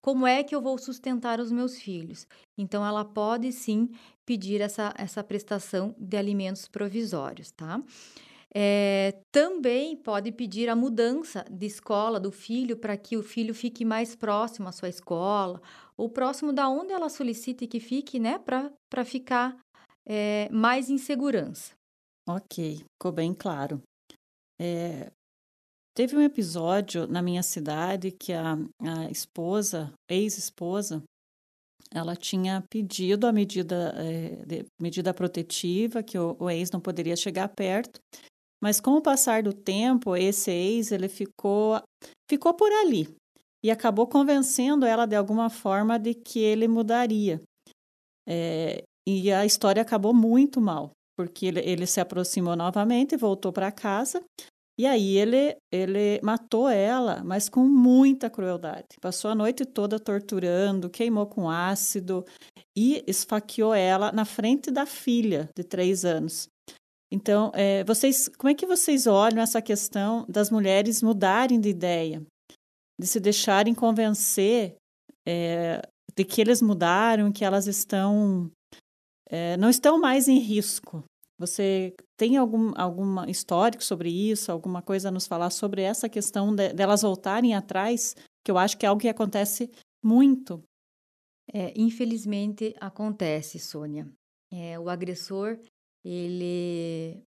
como 0.06 0.24
é 0.24 0.44
que 0.44 0.54
eu 0.54 0.62
vou 0.62 0.78
sustentar 0.78 1.40
os 1.40 1.50
meus 1.50 1.78
filhos. 1.78 2.28
Então, 2.56 2.86
ela 2.86 3.04
pode 3.04 3.50
sim 3.50 3.90
pedir 4.24 4.60
essa, 4.60 4.94
essa 4.96 5.24
prestação 5.24 5.96
de 5.98 6.16
alimentos 6.16 6.68
provisórios, 6.68 7.50
tá? 7.50 7.82
É, 8.54 9.20
também 9.32 9.96
pode 9.96 10.30
pedir 10.30 10.68
a 10.68 10.76
mudança 10.76 11.44
de 11.50 11.66
escola 11.66 12.20
do 12.20 12.30
filho 12.30 12.76
para 12.76 12.96
que 12.96 13.16
o 13.16 13.22
filho 13.22 13.52
fique 13.52 13.84
mais 13.84 14.14
próximo 14.14 14.68
à 14.68 14.72
sua 14.72 14.88
escola, 14.88 15.60
ou 15.96 16.08
próximo 16.08 16.52
da 16.52 16.68
onde 16.68 16.92
ela 16.92 17.08
solicite 17.08 17.66
que 17.66 17.80
fique, 17.80 18.20
né, 18.20 18.38
para 18.38 19.04
ficar 19.04 19.58
é, 20.06 20.48
mais 20.52 20.88
em 20.88 20.98
segurança. 20.98 21.74
Ok, 22.28 22.84
ficou 22.94 23.10
bem 23.10 23.34
claro. 23.34 23.82
É, 24.60 25.10
teve 25.96 26.14
um 26.14 26.20
episódio 26.20 27.06
na 27.06 27.22
minha 27.22 27.42
cidade 27.42 28.10
que 28.10 28.32
a, 28.32 28.52
a 28.80 29.10
esposa, 29.10 29.90
ex-esposa, 30.08 31.02
ela 31.90 32.14
tinha 32.14 32.62
pedido 32.70 33.26
a 33.26 33.32
medida, 33.32 33.94
é, 33.96 34.44
de, 34.44 34.66
medida 34.80 35.14
protetiva, 35.14 36.02
que 36.02 36.18
o, 36.18 36.36
o, 36.38 36.50
ex 36.50 36.70
não 36.70 36.80
poderia 36.80 37.16
chegar 37.16 37.48
perto, 37.48 37.98
mas 38.62 38.78
com 38.78 38.90
o 38.92 39.02
passar 39.02 39.42
do 39.42 39.54
tempo, 39.54 40.14
esse 40.14 40.50
ex 40.50 40.92
ele 40.92 41.08
ficou, 41.08 41.80
ficou 42.30 42.52
por 42.52 42.70
ali 42.70 43.08
e 43.64 43.70
acabou 43.70 44.06
convencendo 44.06 44.84
ela 44.84 45.06
de 45.06 45.16
alguma 45.16 45.48
forma 45.48 45.98
de 45.98 46.12
que 46.12 46.40
ele 46.40 46.68
mudaria. 46.68 47.40
É, 48.28 48.82
e 49.08 49.32
a 49.32 49.46
história 49.46 49.80
acabou 49.80 50.12
muito 50.12 50.60
mal, 50.60 50.90
porque 51.16 51.46
ele, 51.46 51.60
ele 51.60 51.86
se 51.86 52.00
aproximou 52.00 52.54
novamente, 52.54 53.16
voltou 53.16 53.52
para 53.52 53.72
casa, 53.72 54.22
e 54.78 54.86
aí 54.86 55.16
ele, 55.16 55.56
ele 55.72 56.20
matou 56.22 56.68
ela, 56.68 57.22
mas 57.24 57.48
com 57.48 57.64
muita 57.64 58.28
crueldade. 58.28 58.86
Passou 59.00 59.30
a 59.30 59.34
noite 59.34 59.64
toda 59.64 59.98
torturando, 59.98 60.90
queimou 60.90 61.26
com 61.26 61.48
ácido 61.48 62.24
e 62.76 63.02
esfaqueou 63.06 63.74
ela 63.74 64.12
na 64.12 64.26
frente 64.26 64.70
da 64.70 64.84
filha 64.84 65.48
de 65.56 65.64
três 65.64 66.04
anos. 66.04 66.48
Então, 67.10 67.50
é, 67.54 67.84
vocês, 67.84 68.28
como 68.36 68.50
é 68.50 68.54
que 68.54 68.66
vocês 68.66 69.06
olham 69.06 69.40
essa 69.40 69.62
questão 69.62 70.26
das 70.28 70.50
mulheres 70.50 71.02
mudarem 71.02 71.58
de 71.58 71.70
ideia, 71.70 72.22
de 73.00 73.06
se 73.06 73.18
deixarem 73.18 73.74
convencer 73.74 74.76
é, 75.26 75.80
de 76.14 76.24
que 76.24 76.40
eles 76.40 76.60
mudaram, 76.60 77.32
que 77.32 77.44
elas 77.44 77.66
estão 77.66 78.50
é, 79.28 79.56
não 79.56 79.70
estão 79.70 79.98
mais 79.98 80.28
em 80.28 80.38
risco, 80.38 81.02
você 81.38 81.94
tem 82.16 82.36
algum, 82.36 82.72
algum 82.76 83.24
histórico 83.24 83.84
sobre 83.84 84.10
isso, 84.10 84.50
alguma 84.50 84.80
coisa 84.80 85.08
a 85.08 85.12
nos 85.12 85.26
falar 85.26 85.50
sobre 85.50 85.82
essa 85.82 86.08
questão 86.08 86.54
de, 86.54 86.72
delas 86.72 87.02
voltarem 87.02 87.54
atrás, 87.54 88.14
que 88.44 88.50
eu 88.50 88.56
acho 88.56 88.76
que 88.78 88.86
é 88.86 88.88
algo 88.88 89.00
que 89.00 89.08
acontece 89.08 89.70
muito. 90.02 90.62
É, 91.52 91.72
infelizmente 91.76 92.74
acontece, 92.80 93.58
Sônia. 93.58 94.10
É, 94.52 94.78
o 94.78 94.88
agressor, 94.88 95.58
ele 96.04 97.22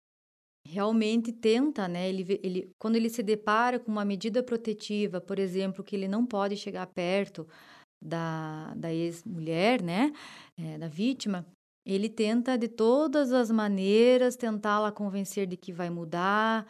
realmente 0.67 1.33
tenta, 1.33 1.87
né? 1.87 2.09
Ele, 2.09 2.41
ele, 2.43 2.71
quando 2.79 2.97
ele 2.97 3.09
se 3.09 3.23
depara 3.23 3.79
com 3.79 3.91
uma 3.91 4.05
medida 4.05 4.43
protetiva, 4.43 5.21
por 5.21 5.39
exemplo, 5.39 5.85
que 5.85 5.97
ele 5.97 6.09
não 6.09 6.27
pode 6.27 6.57
chegar 6.57 6.87
perto 6.87 7.47
da, 8.03 8.75
da 8.75 8.93
ex-mulher, 8.93 9.83
né? 9.83 10.13
É, 10.57 10.79
da 10.79 10.89
vítima, 10.89 11.47
ele 11.89 12.11
tenta 12.11 12.59
de 12.59 12.69
todas 12.69 13.33
as 13.33 13.51
maneiras 13.51 14.37
tentá-la 14.37 14.93
convencer 14.93 15.47
de 15.47 15.57
que 15.57 15.73
vai 15.73 15.89
mudar, 15.89 16.67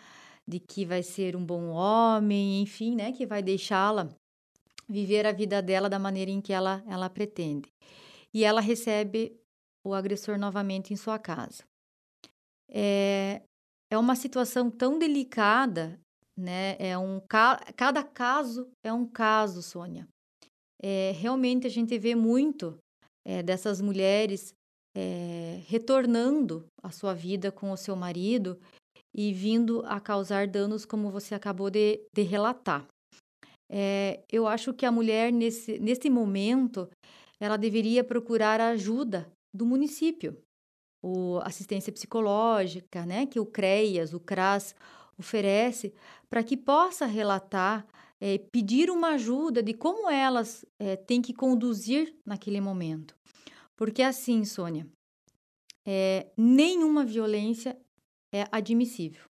de 0.47 0.61
que 0.61 0.87
vai 0.87 1.03
ser 1.03 1.35
um 1.35 1.45
bom 1.45 1.71
homem, 1.71 2.63
enfim, 2.63 2.95
né, 2.95 3.11
que 3.11 3.27
vai 3.27 3.43
deixá-la 3.43 4.09
viver 4.89 5.27
a 5.27 5.33
vida 5.33 5.61
dela 5.61 5.89
da 5.89 5.99
maneira 5.99 6.31
em 6.31 6.41
que 6.41 6.53
ela, 6.53 6.85
ela 6.87 7.11
pretende. 7.11 7.69
E 8.33 8.45
ela 8.45 8.61
recebe 8.61 9.37
o 9.85 9.93
agressor 9.93 10.39
novamente 10.39 10.93
em 10.93 10.97
sua 10.97 11.19
casa. 11.19 11.65
É, 12.71 13.43
é 13.91 13.99
uma 13.99 14.15
situação 14.15 14.71
tão 14.71 15.01
delicada, 15.01 15.99
né? 16.37 16.77
É 16.79 16.97
um 16.97 17.21
cada 17.77 18.05
caso 18.05 18.71
é 18.85 18.93
um 18.93 19.07
caso, 19.07 19.63
Sônia. 19.63 20.07
É, 20.81 21.13
realmente 21.17 21.67
a 21.67 21.71
gente 21.71 21.99
vê 21.99 22.15
muito 22.15 22.79
é, 23.27 23.43
dessas 23.43 23.81
mulheres 23.81 24.55
é, 24.97 25.61
retornando 25.67 26.67
a 26.83 26.91
sua 26.91 27.15
vida 27.15 27.53
com 27.53 27.71
o 27.71 27.77
seu 27.77 27.95
marido 27.95 28.59
e 29.15 29.33
vindo 29.33 29.83
a 29.87 30.01
causar 30.01 30.47
danos 30.47 30.85
como 30.85 31.11
você 31.11 31.35
acabou 31.35 31.71
de, 31.71 32.01
de 32.15 32.23
relatar. 32.23 32.87
É, 33.71 34.23
eu 34.31 34.47
acho 34.47 34.73
que 34.73 34.87
a 34.87 34.93
mulher, 34.93 35.33
nesse, 35.33 35.79
nesse 35.79 36.09
momento, 36.09 36.89
ela 37.41 37.57
deveria 37.57 38.03
procurar 38.03 38.61
a 38.61 38.71
ajuda 38.71 39.31
do 39.55 39.67
município, 39.67 40.37
o 41.03 41.39
assistência 41.43 41.93
psicológica, 41.93 43.05
né, 43.05 43.27
que 43.27 43.39
o 43.39 43.47
CREAS, 43.47 44.13
o 44.15 44.21
CRAS 44.21 44.75
oferece, 45.19 45.93
para 46.31 46.43
que 46.43 46.57
possa 46.57 47.07
relatar, 47.07 47.87
é, 48.21 48.39
pedir 48.53 48.91
uma 48.91 49.11
ajuda 49.11 49.63
de 49.63 49.75
como 49.75 50.11
elas 50.11 50.65
é, 50.79 50.97
têm 50.97 51.23
que 51.23 51.33
conduzir 51.33 52.15
naquele 52.27 52.61
momento. 52.61 53.18
Porque 53.79 54.03
assim, 54.03 54.45
Sônia, 54.45 54.89
é, 55.87 56.33
nenhuma 56.37 57.05
violência 57.05 57.79
é 58.35 58.45
admissível. 58.51 59.23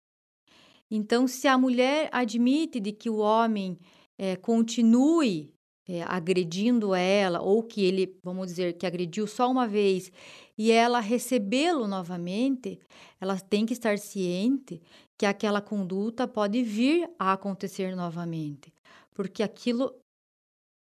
Então, 0.90 1.28
se 1.28 1.50
a 1.50 1.58
mulher 1.58 2.10
admite 2.14 2.80
de 2.80 2.94
que 2.94 3.10
o 3.10 3.18
homem 3.18 3.78
é, 4.18 4.38
continue 4.38 5.54
é, 5.86 6.02
agredindo 6.04 6.96
ela, 6.96 7.42
ou 7.42 7.62
que 7.62 7.84
ele, 7.84 8.18
vamos 8.24 8.48
dizer, 8.48 8.78
que 8.78 8.86
agrediu 8.86 9.28
só 9.28 9.52
uma 9.52 9.68
vez, 9.68 10.14
e 10.58 10.72
ela 10.72 11.02
recebê-lo 11.02 11.86
novamente, 11.86 12.80
ela 13.20 13.38
tem 13.38 13.66
que 13.66 13.74
estar 13.74 14.00
ciente 14.00 14.82
que 15.18 15.26
aquela 15.26 15.62
conduta 15.62 16.26
pode 16.26 16.64
vir 16.64 17.10
a 17.20 17.34
acontecer 17.34 17.98
novamente, 17.98 18.74
porque 19.14 19.44
aquilo 19.44 19.94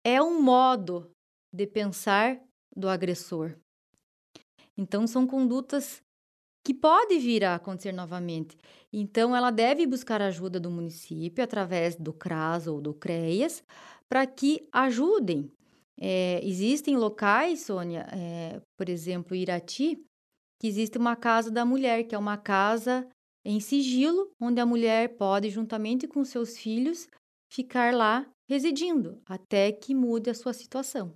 é 0.03 0.21
um 0.23 0.41
modo 0.41 1.11
de 1.53 1.67
pensar 1.67 2.41
do 2.75 2.89
agressor. 2.89 3.57
Então, 4.77 5.07
são 5.07 5.27
condutas 5.27 6.03
que 6.65 6.75
pode 6.75 7.19
vir 7.19 7.45
a 7.45 7.55
acontecer 7.55 7.93
novamente. 7.93 8.57
Então, 8.93 9.35
ela 9.35 9.51
deve 9.51 9.87
buscar 9.87 10.21
ajuda 10.21 10.61
do 10.61 10.71
município 10.71 11.43
através 11.43 11.97
do 11.97 12.13
CRAS 12.13 12.67
ou 12.67 12.81
do 12.81 12.95
CREAS 12.95 13.63
para 14.09 14.27
que 14.27 14.67
ajudem. 14.73 15.51
É, 15.99 16.41
existem 16.43 16.97
locais, 16.97 17.63
Sônia, 17.63 18.07
é, 18.13 18.61
por 18.77 18.89
exemplo, 18.89 19.37
Irati, 19.37 20.03
que 20.59 20.67
existe 20.67 20.99
uma 20.99 21.17
casa 21.17 21.51
da 21.51 21.65
mulher, 21.65 22.05
que 22.05 22.15
é 22.15 22.19
uma 22.19 22.37
casa 22.37 23.09
em 23.45 23.61
sigilo, 23.61 24.31
onde 24.41 24.61
a 24.61 24.67
mulher 24.67 25.17
pode, 25.17 25.49
juntamente 25.49 26.07
com 26.07 26.25
seus 26.25 26.57
filhos, 26.59 27.09
ficar 27.51 27.95
lá 27.95 28.27
residindo 28.49 29.21
até 29.27 29.73
que 29.73 29.95
mude 29.95 30.29
a 30.29 30.35
sua 30.35 30.53
situação. 30.53 31.15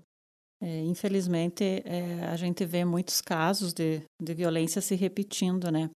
É, 0.63 0.81
infelizmente, 0.83 1.83
é, 1.85 2.25
a 2.27 2.37
gente 2.37 2.65
vê 2.65 2.85
muitos 2.85 3.21
casos 3.21 3.73
de, 3.73 4.03
de 4.21 4.35
violência 4.35 4.81
se 4.81 4.95
repetindo, 4.95 5.71
né? 5.71 5.91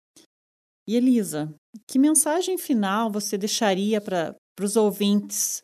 E 0.88 0.96
Elisa, 0.96 1.54
que 1.86 1.98
mensagem 1.98 2.56
final 2.56 3.10
você 3.10 3.36
deixaria 3.36 4.00
para 4.00 4.34
os 4.60 4.76
ouvintes 4.76 5.62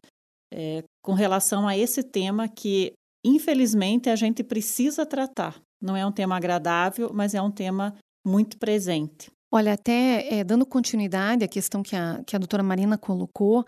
é, 0.53 0.85
com 1.03 1.15
relação 1.15 1.67
a 1.67 1.77
esse 1.77 2.03
tema 2.03 2.49
que, 2.49 2.93
infelizmente, 3.25 4.11
a 4.11 4.17
gente 4.17 4.45
precisa 4.45 5.07
tratar? 5.07 5.61
Não 5.83 5.97
é 5.97 6.05
um 6.07 6.13
tema 6.13 6.37
agradável, 6.37 7.11
mas 7.13 7.35
é 7.35 7.43
um 7.43 7.51
tema 7.51 7.97
muito 8.27 8.59
presente. 8.59 9.31
Olha, 9.57 9.75
até 9.75 10.35
é, 10.35 10.43
dando 10.43 10.67
continuidade 10.67 11.45
à 11.45 11.49
questão 11.49 11.81
que 11.81 11.95
a, 11.95 12.21
que 12.27 12.35
a 12.35 12.41
doutora 12.41 12.61
Marina 12.61 12.99
colocou, 12.99 13.65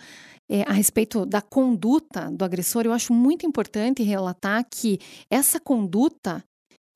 é, 0.50 0.62
a 0.62 0.72
respeito 0.72 1.24
da 1.24 1.40
conduta 1.40 2.28
do 2.28 2.44
agressor, 2.44 2.84
eu 2.84 2.92
acho 2.92 3.12
muito 3.12 3.46
importante 3.46 4.02
relatar 4.02 4.66
que 4.68 4.98
essa 5.30 5.60
conduta 5.60 6.42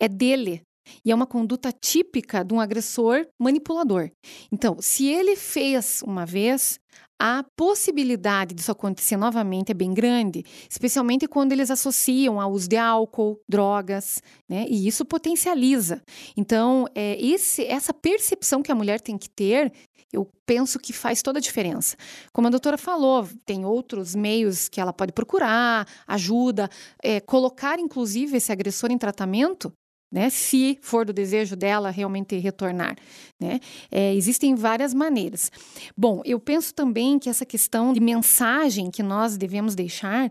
é 0.02 0.08
dele. 0.08 0.62
E 1.04 1.12
é 1.12 1.14
uma 1.14 1.26
conduta 1.26 1.70
típica 1.70 2.44
de 2.44 2.52
um 2.52 2.58
agressor 2.58 3.24
manipulador. 3.40 4.10
Então, 4.50 4.78
se 4.80 5.06
ele 5.06 5.36
fez 5.36 6.02
uma 6.04 6.26
vez, 6.26 6.80
a 7.20 7.44
possibilidade 7.54 8.54
disso 8.54 8.72
acontecer 8.72 9.18
novamente 9.18 9.70
é 9.70 9.74
bem 9.74 9.92
grande, 9.92 10.42
especialmente 10.70 11.28
quando 11.28 11.52
eles 11.52 11.70
associam 11.70 12.40
ao 12.40 12.50
uso 12.50 12.66
de 12.66 12.78
álcool, 12.78 13.38
drogas, 13.46 14.22
né? 14.48 14.64
E 14.66 14.88
isso 14.88 15.04
potencializa. 15.04 16.02
Então, 16.34 16.86
é, 16.94 17.22
esse, 17.22 17.62
essa 17.66 17.92
percepção 17.92 18.62
que 18.62 18.72
a 18.72 18.74
mulher 18.74 19.02
tem 19.02 19.18
que 19.18 19.28
ter 19.28 19.70
eu 20.12 20.28
penso 20.44 20.78
que 20.80 20.92
faz 20.92 21.22
toda 21.22 21.38
a 21.38 21.42
diferença. 21.42 21.96
Como 22.32 22.48
a 22.48 22.50
doutora 22.50 22.76
falou, 22.76 23.28
tem 23.46 23.64
outros 23.64 24.14
meios 24.14 24.68
que 24.68 24.80
ela 24.80 24.92
pode 24.92 25.12
procurar, 25.12 25.86
ajuda, 26.04 26.68
é, 27.00 27.20
colocar 27.20 27.78
inclusive 27.78 28.36
esse 28.36 28.50
agressor 28.50 28.90
em 28.90 28.98
tratamento. 28.98 29.72
Né, 30.12 30.28
se 30.28 30.76
for 30.82 31.06
do 31.06 31.12
desejo 31.12 31.54
dela 31.54 31.88
realmente 31.88 32.36
retornar. 32.36 32.96
Né? 33.38 33.60
É, 33.92 34.12
existem 34.12 34.56
várias 34.56 34.92
maneiras. 34.92 35.52
Bom, 35.96 36.20
eu 36.24 36.40
penso 36.40 36.74
também 36.74 37.16
que 37.16 37.30
essa 37.30 37.46
questão 37.46 37.92
de 37.92 38.00
mensagem 38.00 38.90
que 38.90 39.04
nós 39.04 39.36
devemos 39.36 39.76
deixar 39.76 40.28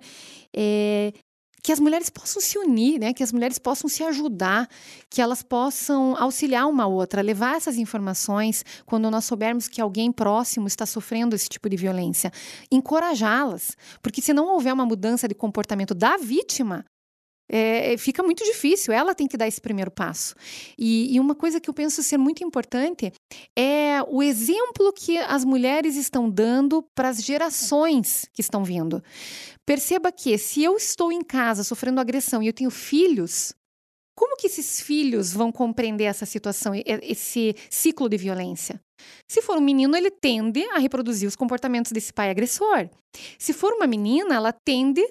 é, 0.54 1.14
que 1.62 1.72
as 1.72 1.80
mulheres 1.80 2.10
possam 2.10 2.42
se 2.42 2.58
unir, 2.58 3.00
né? 3.00 3.14
que 3.14 3.24
as 3.24 3.32
mulheres 3.32 3.60
possam 3.60 3.90
se 3.90 4.04
ajudar, 4.04 4.68
que 5.10 5.22
elas 5.22 5.44
possam 5.44 6.16
auxiliar 6.18 6.68
uma 6.68 6.88
outra, 6.88 7.22
levar 7.22 7.56
essas 7.56 7.78
informações 7.78 8.64
quando 8.86 9.10
nós 9.12 9.26
soubermos 9.26 9.68
que 9.68 9.82
alguém 9.82 10.12
próximo 10.12 10.68
está 10.68 10.86
sofrendo 10.86 11.36
esse 11.36 11.50
tipo 11.50 11.70
de 11.70 11.78
violência, 11.78 12.32
encorajá-las, 12.72 13.76
porque 14.02 14.22
se 14.22 14.34
não 14.34 14.48
houver 14.48 14.74
uma 14.74 14.86
mudança 14.86 15.28
de 15.28 15.36
comportamento 15.36 15.94
da 15.94 16.18
vítima, 16.18 16.86
é, 17.50 17.98
fica 17.98 18.22
muito 18.22 18.44
difícil, 18.44 18.94
ela 18.94 19.16
tem 19.16 19.28
que 19.28 19.36
dar 19.36 19.48
esse 19.48 19.60
primeiro 19.60 19.90
passo. 19.90 20.36
E, 20.78 21.16
e, 21.16 21.20
uma 21.20 21.34
coisa 21.34 21.60
que 21.60 21.70
eu 21.70 21.74
penso 21.74 22.04
ser 22.04 22.18
muito 22.18 22.44
importante 22.44 23.12
é 23.58 24.02
o 24.08 24.22
exemplo 24.22 24.94
que 24.94 25.18
as 25.18 25.44
mulheres 25.44 25.96
estão 25.96 26.30
dando 26.30 26.84
para 26.96 27.10
as 27.10 27.24
gerações 27.24 28.30
que 28.32 28.42
estão 28.42 28.64
vindo. 28.64 29.04
Perceba 29.66 30.12
que 30.12 30.38
se 30.38 30.64
eu 30.64 30.78
estou 30.78 31.12
em 31.12 31.22
casa 31.22 31.64
sofrendo 31.64 32.00
agressão 32.00 32.44
e 32.44 32.48
eu 32.48 32.54
tenho 32.54 32.70
filhos, 32.70 33.54
como 34.16 34.36
que 34.36 34.48
esses 34.48 34.82
filhos 34.82 35.32
vão 35.32 35.52
compreender 35.52 36.04
essa 36.04 36.26
situação, 36.26 36.74
esse 36.76 37.56
ciclo 37.70 38.10
de 38.10 38.18
violência? 38.18 38.80
Se 39.28 39.42
for 39.42 39.58
um 39.58 39.62
menino, 39.62 39.96
ele 39.96 40.12
tende 40.12 40.62
a 40.72 40.78
reproduzir 40.78 41.28
os 41.28 41.38
comportamentos 41.38 41.92
desse 41.92 42.12
pai 42.12 42.30
agressor. 42.30 42.90
Se 43.38 43.54
for 43.54 43.72
uma 43.72 43.88
menina, 43.88 44.36
ela 44.36 44.52
tende 44.52 45.02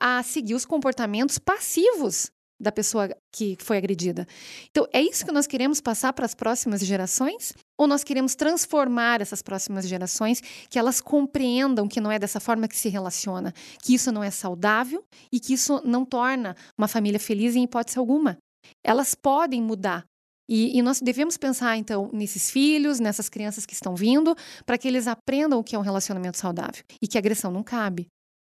a 0.00 0.22
seguir 0.22 0.54
os 0.54 0.64
comportamentos 0.64 1.38
passivos 1.38 2.30
da 2.60 2.72
pessoa 2.72 3.08
que 3.32 3.56
foi 3.60 3.76
agredida. 3.76 4.26
Então, 4.70 4.86
é 4.92 5.00
isso 5.00 5.24
que 5.24 5.30
nós 5.30 5.46
queremos 5.46 5.80
passar 5.80 6.12
para 6.12 6.26
as 6.26 6.34
próximas 6.34 6.80
gerações? 6.84 7.52
Ou 7.78 7.86
nós 7.86 8.02
queremos 8.02 8.34
transformar 8.34 9.20
essas 9.20 9.42
próximas 9.42 9.86
gerações 9.86 10.40
que 10.68 10.78
elas 10.78 11.00
compreendam 11.00 11.86
que 11.86 12.00
não 12.00 12.10
é 12.10 12.18
dessa 12.18 12.40
forma 12.40 12.66
que 12.66 12.76
se 12.76 12.88
relaciona, 12.88 13.52
que 13.82 13.94
isso 13.94 14.10
não 14.10 14.24
é 14.24 14.30
saudável 14.30 15.04
e 15.32 15.38
que 15.38 15.54
isso 15.54 15.80
não 15.84 16.04
torna 16.04 16.56
uma 16.76 16.88
família 16.88 17.20
feliz 17.20 17.54
em 17.54 17.62
hipótese 17.62 17.98
alguma? 17.98 18.36
Elas 18.84 19.14
podem 19.14 19.62
mudar. 19.62 20.04
E, 20.50 20.78
e 20.78 20.82
nós 20.82 21.00
devemos 21.00 21.36
pensar, 21.36 21.76
então, 21.76 22.10
nesses 22.12 22.50
filhos, 22.50 22.98
nessas 22.98 23.28
crianças 23.28 23.66
que 23.66 23.74
estão 23.74 23.94
vindo, 23.94 24.34
para 24.64 24.78
que 24.78 24.88
eles 24.88 25.06
aprendam 25.06 25.60
o 25.60 25.64
que 25.64 25.76
é 25.76 25.78
um 25.78 25.82
relacionamento 25.82 26.38
saudável 26.38 26.82
e 27.00 27.06
que 27.06 27.18
agressão 27.18 27.52
não 27.52 27.62
cabe. 27.62 28.08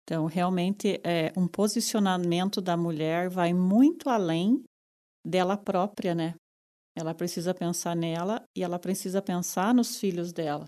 Então, 0.04 0.26
realmente, 0.26 1.00
é, 1.04 1.32
um 1.38 1.48
posicionamento 1.48 2.60
da 2.60 2.76
mulher 2.76 3.30
vai 3.30 3.54
muito 3.54 4.10
além 4.10 4.62
dela 5.26 5.56
própria, 5.56 6.14
né? 6.14 6.36
Ela 6.96 7.14
precisa 7.14 7.54
pensar 7.54 7.96
nela 7.96 8.44
e 8.56 8.64
ela 8.64 8.78
precisa 8.78 9.22
pensar 9.22 9.74
nos 9.74 9.98
filhos 9.98 10.34
dela. 10.34 10.68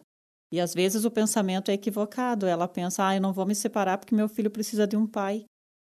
E 0.52 0.60
às 0.60 0.74
vezes 0.74 1.04
o 1.04 1.12
pensamento 1.12 1.70
é 1.70 1.74
equivocado. 1.74 2.48
Ela 2.48 2.68
pensa, 2.68 3.08
ah, 3.08 3.16
eu 3.16 3.22
não 3.22 3.34
vou 3.34 3.46
me 3.46 3.54
separar 3.54 3.98
porque 3.98 4.16
meu 4.16 4.30
filho 4.30 4.50
precisa 4.50 4.88
de 4.88 4.96
um 4.96 5.06
pai. 5.06 5.44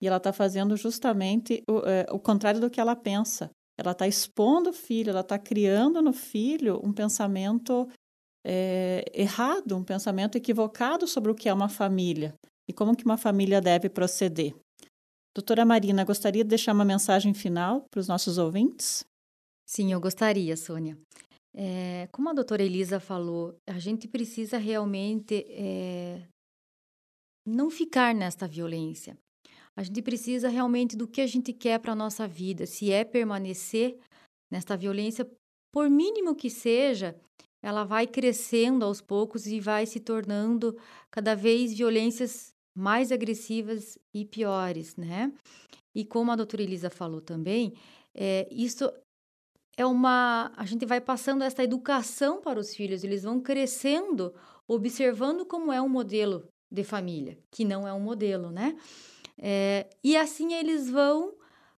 E 0.01 0.07
ela 0.07 0.17
está 0.17 0.31
fazendo 0.31 0.75
justamente 0.77 1.61
o, 1.69 1.79
é, 1.79 2.05
o 2.11 2.19
contrário 2.19 2.61
do 2.61 2.69
que 2.69 2.79
ela 2.79 2.95
pensa. 2.95 3.51
Ela 3.77 3.91
está 3.91 4.07
expondo 4.07 4.69
o 4.69 4.73
filho, 4.73 5.09
ela 5.09 5.21
está 5.21 5.37
criando 5.37 6.01
no 6.01 6.13
filho 6.13 6.79
um 6.83 6.93
pensamento 6.93 7.89
é, 8.45 9.03
errado, 9.13 9.75
um 9.75 9.83
pensamento 9.83 10.37
equivocado 10.37 11.07
sobre 11.07 11.31
o 11.31 11.35
que 11.35 11.49
é 11.49 11.53
uma 11.53 11.69
família 11.69 12.33
e 12.67 12.73
como 12.73 12.95
que 12.95 13.05
uma 13.05 13.17
família 13.17 13.61
deve 13.61 13.89
proceder. 13.89 14.55
Doutora 15.35 15.65
Marina, 15.65 16.03
gostaria 16.03 16.43
de 16.43 16.49
deixar 16.49 16.73
uma 16.73 16.85
mensagem 16.85 17.33
final 17.33 17.85
para 17.89 17.99
os 17.99 18.07
nossos 18.07 18.37
ouvintes? 18.37 19.03
Sim, 19.65 19.91
eu 19.91 19.99
gostaria, 19.99 20.55
Sônia. 20.55 20.97
É, 21.55 22.07
como 22.11 22.29
a 22.29 22.33
doutora 22.33 22.63
Elisa 22.63 22.99
falou, 22.99 23.55
a 23.67 23.79
gente 23.79 24.07
precisa 24.07 24.57
realmente 24.57 25.45
é, 25.49 26.27
não 27.47 27.69
ficar 27.69 28.13
nesta 28.13 28.47
violência. 28.47 29.17
A 29.75 29.81
gente 29.81 30.01
precisa 30.01 30.49
realmente 30.49 30.95
do 30.95 31.07
que 31.07 31.21
a 31.21 31.27
gente 31.27 31.51
quer 31.51 31.79
para 31.79 31.93
a 31.93 31.95
nossa 31.95 32.27
vida. 32.27 32.67
Se 32.67 32.91
é 32.91 33.03
permanecer 33.03 33.97
nesta 34.51 34.77
violência, 34.77 35.27
por 35.73 35.89
mínimo 35.89 36.35
que 36.35 36.49
seja, 36.49 37.19
ela 37.63 37.83
vai 37.83 38.05
crescendo 38.05 38.85
aos 38.85 39.01
poucos 39.01 39.47
e 39.47 39.59
vai 39.59 39.87
se 39.87 39.99
tornando 39.99 40.77
cada 41.09 41.35
vez 41.35 41.73
violências 41.75 42.52
mais 42.75 43.11
agressivas 43.11 43.97
e 44.13 44.25
piores, 44.25 44.95
né? 44.95 45.31
E 45.93 46.03
como 46.03 46.31
a 46.31 46.35
doutora 46.35 46.63
Elisa 46.63 46.89
falou 46.89 47.21
também, 47.21 47.73
é, 48.15 48.47
isso 48.51 48.91
é 49.77 49.85
uma. 49.85 50.51
A 50.55 50.65
gente 50.65 50.85
vai 50.85 50.99
passando 50.99 51.43
essa 51.43 51.63
educação 51.63 52.41
para 52.41 52.59
os 52.59 52.75
filhos, 52.75 53.03
eles 53.03 53.23
vão 53.23 53.39
crescendo, 53.39 54.33
observando 54.67 55.45
como 55.45 55.71
é 55.71 55.81
um 55.81 55.89
modelo 55.89 56.47
de 56.71 56.83
família, 56.83 57.37
que 57.51 57.63
não 57.63 57.87
é 57.87 57.93
um 57.93 57.99
modelo, 57.99 58.49
né? 58.49 58.75
É, 59.37 59.87
e 60.03 60.15
assim 60.15 60.53
eles 60.53 60.89
vão 60.89 61.33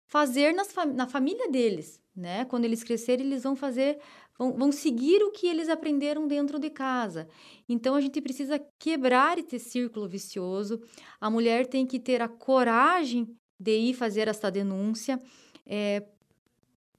fazer 0.06 0.52
nas, 0.52 0.72
na 0.94 1.06
família 1.06 1.50
deles, 1.50 2.00
né? 2.14 2.44
Quando 2.44 2.64
eles 2.64 2.84
crescerem, 2.84 3.26
eles 3.26 3.42
vão 3.42 3.56
fazer 3.56 3.98
vão, 4.38 4.52
vão 4.52 4.72
seguir 4.72 5.22
o 5.22 5.30
que 5.30 5.46
eles 5.46 5.68
aprenderam 5.68 6.26
dentro 6.26 6.58
de 6.58 6.70
casa. 6.70 7.28
Então 7.68 7.94
a 7.94 8.00
gente 8.00 8.20
precisa 8.20 8.58
quebrar 8.78 9.38
esse 9.38 9.58
círculo 9.58 10.08
vicioso. 10.08 10.80
A 11.20 11.30
mulher 11.30 11.66
tem 11.66 11.86
que 11.86 11.98
ter 11.98 12.20
a 12.20 12.28
coragem 12.28 13.36
de 13.58 13.76
ir 13.76 13.94
fazer 13.94 14.28
essa 14.28 14.50
denúncia 14.50 15.20
é, 15.66 16.06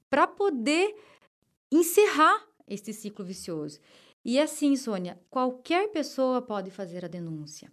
para 0.08 0.26
poder 0.26 0.94
encerrar 1.70 2.44
esse 2.66 2.92
ciclo 2.92 3.24
vicioso. 3.24 3.78
E 4.24 4.40
assim, 4.40 4.74
Sônia, 4.76 5.20
qualquer 5.30 5.88
pessoa 5.92 6.42
pode 6.42 6.70
fazer 6.70 7.04
a 7.04 7.08
denúncia. 7.08 7.70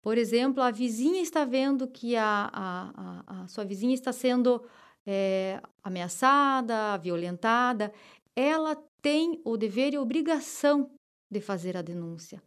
Por 0.00 0.16
exemplo, 0.16 0.62
a 0.62 0.70
vizinha 0.70 1.20
está 1.20 1.44
vendo 1.44 1.86
que 1.86 2.16
a, 2.16 2.50
a, 2.52 2.92
a, 3.26 3.42
a 3.42 3.48
sua 3.48 3.64
vizinha 3.64 3.92
está 3.92 4.12
sendo 4.12 4.64
é, 5.06 5.60
ameaçada, 5.82 6.96
violentada. 6.96 7.92
Ela 8.36 8.76
tem 9.02 9.40
o 9.44 9.56
dever 9.56 9.92
e 9.92 9.96
a 9.96 10.02
obrigação 10.02 10.90
de 11.30 11.40
fazer 11.40 11.76
a 11.76 11.82
denúncia. 11.82 12.42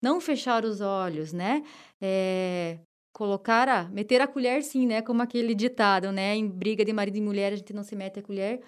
Não 0.00 0.20
fechar 0.20 0.64
os 0.64 0.80
olhos, 0.80 1.32
né? 1.32 1.62
É, 2.00 2.78
colocar 3.12 3.68
a. 3.68 3.84
meter 3.84 4.20
a 4.20 4.26
colher, 4.26 4.62
sim, 4.62 4.86
né? 4.86 5.02
Como 5.02 5.22
aquele 5.22 5.54
ditado, 5.54 6.10
né? 6.10 6.34
Em 6.34 6.48
briga 6.48 6.84
de 6.84 6.92
marido 6.92 7.16
e 7.16 7.20
mulher, 7.20 7.52
a 7.52 7.56
gente 7.56 7.72
não 7.72 7.84
se 7.84 7.94
mete 7.94 8.18
a 8.18 8.22
colher. 8.22 8.60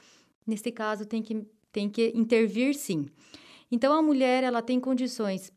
Neste 0.47 0.71
caso, 0.71 1.07
tem 1.07 1.23
que, 1.23 1.47
tem 1.73 1.89
que 1.89 2.13
intervir, 2.15 2.75
sim. 2.75 3.07
Então 3.71 3.93
a 3.93 4.03
mulher 4.03 4.45
ela 4.45 4.63
tem 4.63 4.79
condições 4.79 5.53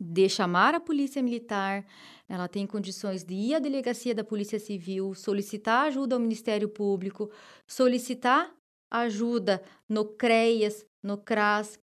de 0.00 0.28
chamar 0.28 0.74
a 0.74 0.80
polícia 0.80 1.22
militar, 1.22 1.84
ela 2.28 2.46
tem 2.46 2.66
condições 2.66 3.24
de 3.24 3.34
ir 3.34 3.54
à 3.54 3.58
delegacia 3.58 4.14
da 4.14 4.22
Polícia 4.22 4.58
Civil, 4.58 5.14
solicitar 5.14 5.86
ajuda 5.86 6.14
ao 6.14 6.20
Ministério 6.20 6.68
Público, 6.68 7.30
solicitar 7.66 8.52
ajuda 8.90 9.62
no 9.88 10.04
CREAS, 10.04 10.84
no 11.02 11.18
CRAS. 11.18 11.78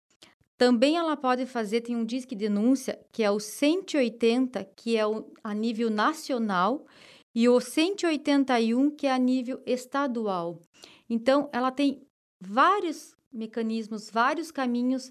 Também 0.57 0.97
ela 0.97 1.17
pode 1.17 1.47
fazer, 1.47 1.81
tem 1.81 1.97
um 1.97 2.05
disque 2.05 2.37
denúncia, 2.37 3.01
que 3.11 3.23
é 3.23 3.31
o 3.31 3.41
180, 3.41 4.65
que 4.77 4.97
é 4.97 5.07
o, 5.07 5.33
a 5.43 5.53
nível 5.55 5.91
nacional, 5.91 6.87
e 7.35 7.49
o 7.49 7.61
181, 7.61 8.91
que 8.91 9.07
é 9.07 9.13
a 9.13 9.19
nível 9.19 9.61
estadual. 9.67 10.61
Então, 11.09 11.49
ela 11.53 11.71
tem 11.71 12.03
vários 12.41 13.15
mecanismos, 13.33 14.11
vários 14.11 14.51
caminhos 14.51 15.11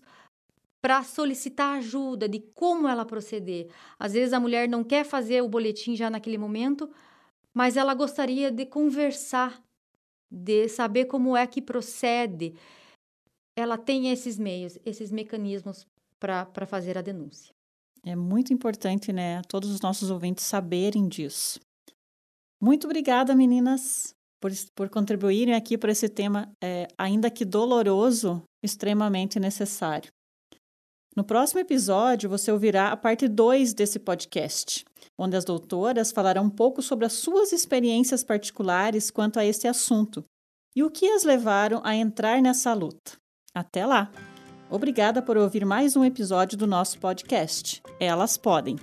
para 0.82 1.04
solicitar 1.04 1.78
ajuda 1.78 2.28
de 2.28 2.40
como 2.56 2.88
ela 2.88 3.06
proceder. 3.06 3.70
Às 4.00 4.14
vezes 4.14 4.34
a 4.34 4.40
mulher 4.40 4.68
não 4.68 4.84
quer 4.84 5.06
fazer 5.06 5.42
o 5.42 5.50
boletim 5.50 5.96
já 5.96 6.10
naquele 6.10 6.38
momento, 6.38 6.90
mas 7.54 7.78
ela 7.78 7.94
gostaria 7.94 8.52
de 8.52 8.66
conversar, 8.66 9.62
de 10.32 10.70
saber 10.70 11.06
como 11.06 11.36
é 11.36 11.46
que 11.46 11.62
procede. 11.62 12.56
Ela 13.58 13.78
tem 13.78 14.10
esses 14.10 14.40
meios, 14.40 14.80
esses 14.86 15.12
mecanismos 15.12 15.86
para 16.20 16.66
fazer 16.66 16.98
a 16.98 17.02
denúncia. 17.02 17.54
É 18.04 18.16
muito 18.16 18.54
importante, 18.54 19.12
né, 19.12 19.42
todos 19.48 19.70
os 19.70 19.82
nossos 19.82 20.10
ouvintes 20.10 20.46
saberem 20.46 21.08
disso. 21.08 21.60
Muito 22.60 22.86
obrigada, 22.86 23.36
meninas, 23.36 24.16
por, 24.40 24.52
por 24.76 24.90
contribuírem 24.90 25.54
aqui 25.54 25.78
para 25.78 25.92
esse 25.92 26.08
tema, 26.08 26.52
é, 26.64 26.88
ainda 26.98 27.30
que 27.30 27.44
doloroso, 27.46 28.44
extremamente 28.64 29.40
necessário. 29.40 30.12
No 31.16 31.24
próximo 31.24 31.60
episódio, 31.60 32.30
você 32.30 32.52
ouvirá 32.52 32.92
a 32.92 32.98
parte 32.98 33.28
2 33.28 33.74
desse 33.74 34.00
podcast, 34.00 34.86
onde 35.18 35.36
as 35.36 35.44
doutoras 35.44 36.12
falarão 36.12 36.46
um 36.46 36.50
pouco 36.50 36.82
sobre 36.82 37.06
as 37.06 37.14
suas 37.14 37.52
experiências 37.52 38.24
particulares 38.24 39.12
quanto 39.12 39.38
a 39.38 39.46
este 39.46 39.68
assunto 39.68 40.24
e 40.74 40.84
o 40.84 40.90
que 40.90 41.06
as 41.10 41.24
levaram 41.24 41.82
a 41.84 41.96
entrar 41.96 42.42
nessa 42.42 42.74
luta. 42.74 43.18
Até 43.54 43.86
lá! 43.86 44.10
Obrigada 44.70 45.22
por 45.22 45.36
ouvir 45.36 45.66
mais 45.66 45.98
um 45.98 46.06
episódio 46.06 46.58
do 46.58 46.66
nosso 46.66 46.98
podcast. 46.98 47.82
Elas 48.00 48.38
podem. 48.38 48.78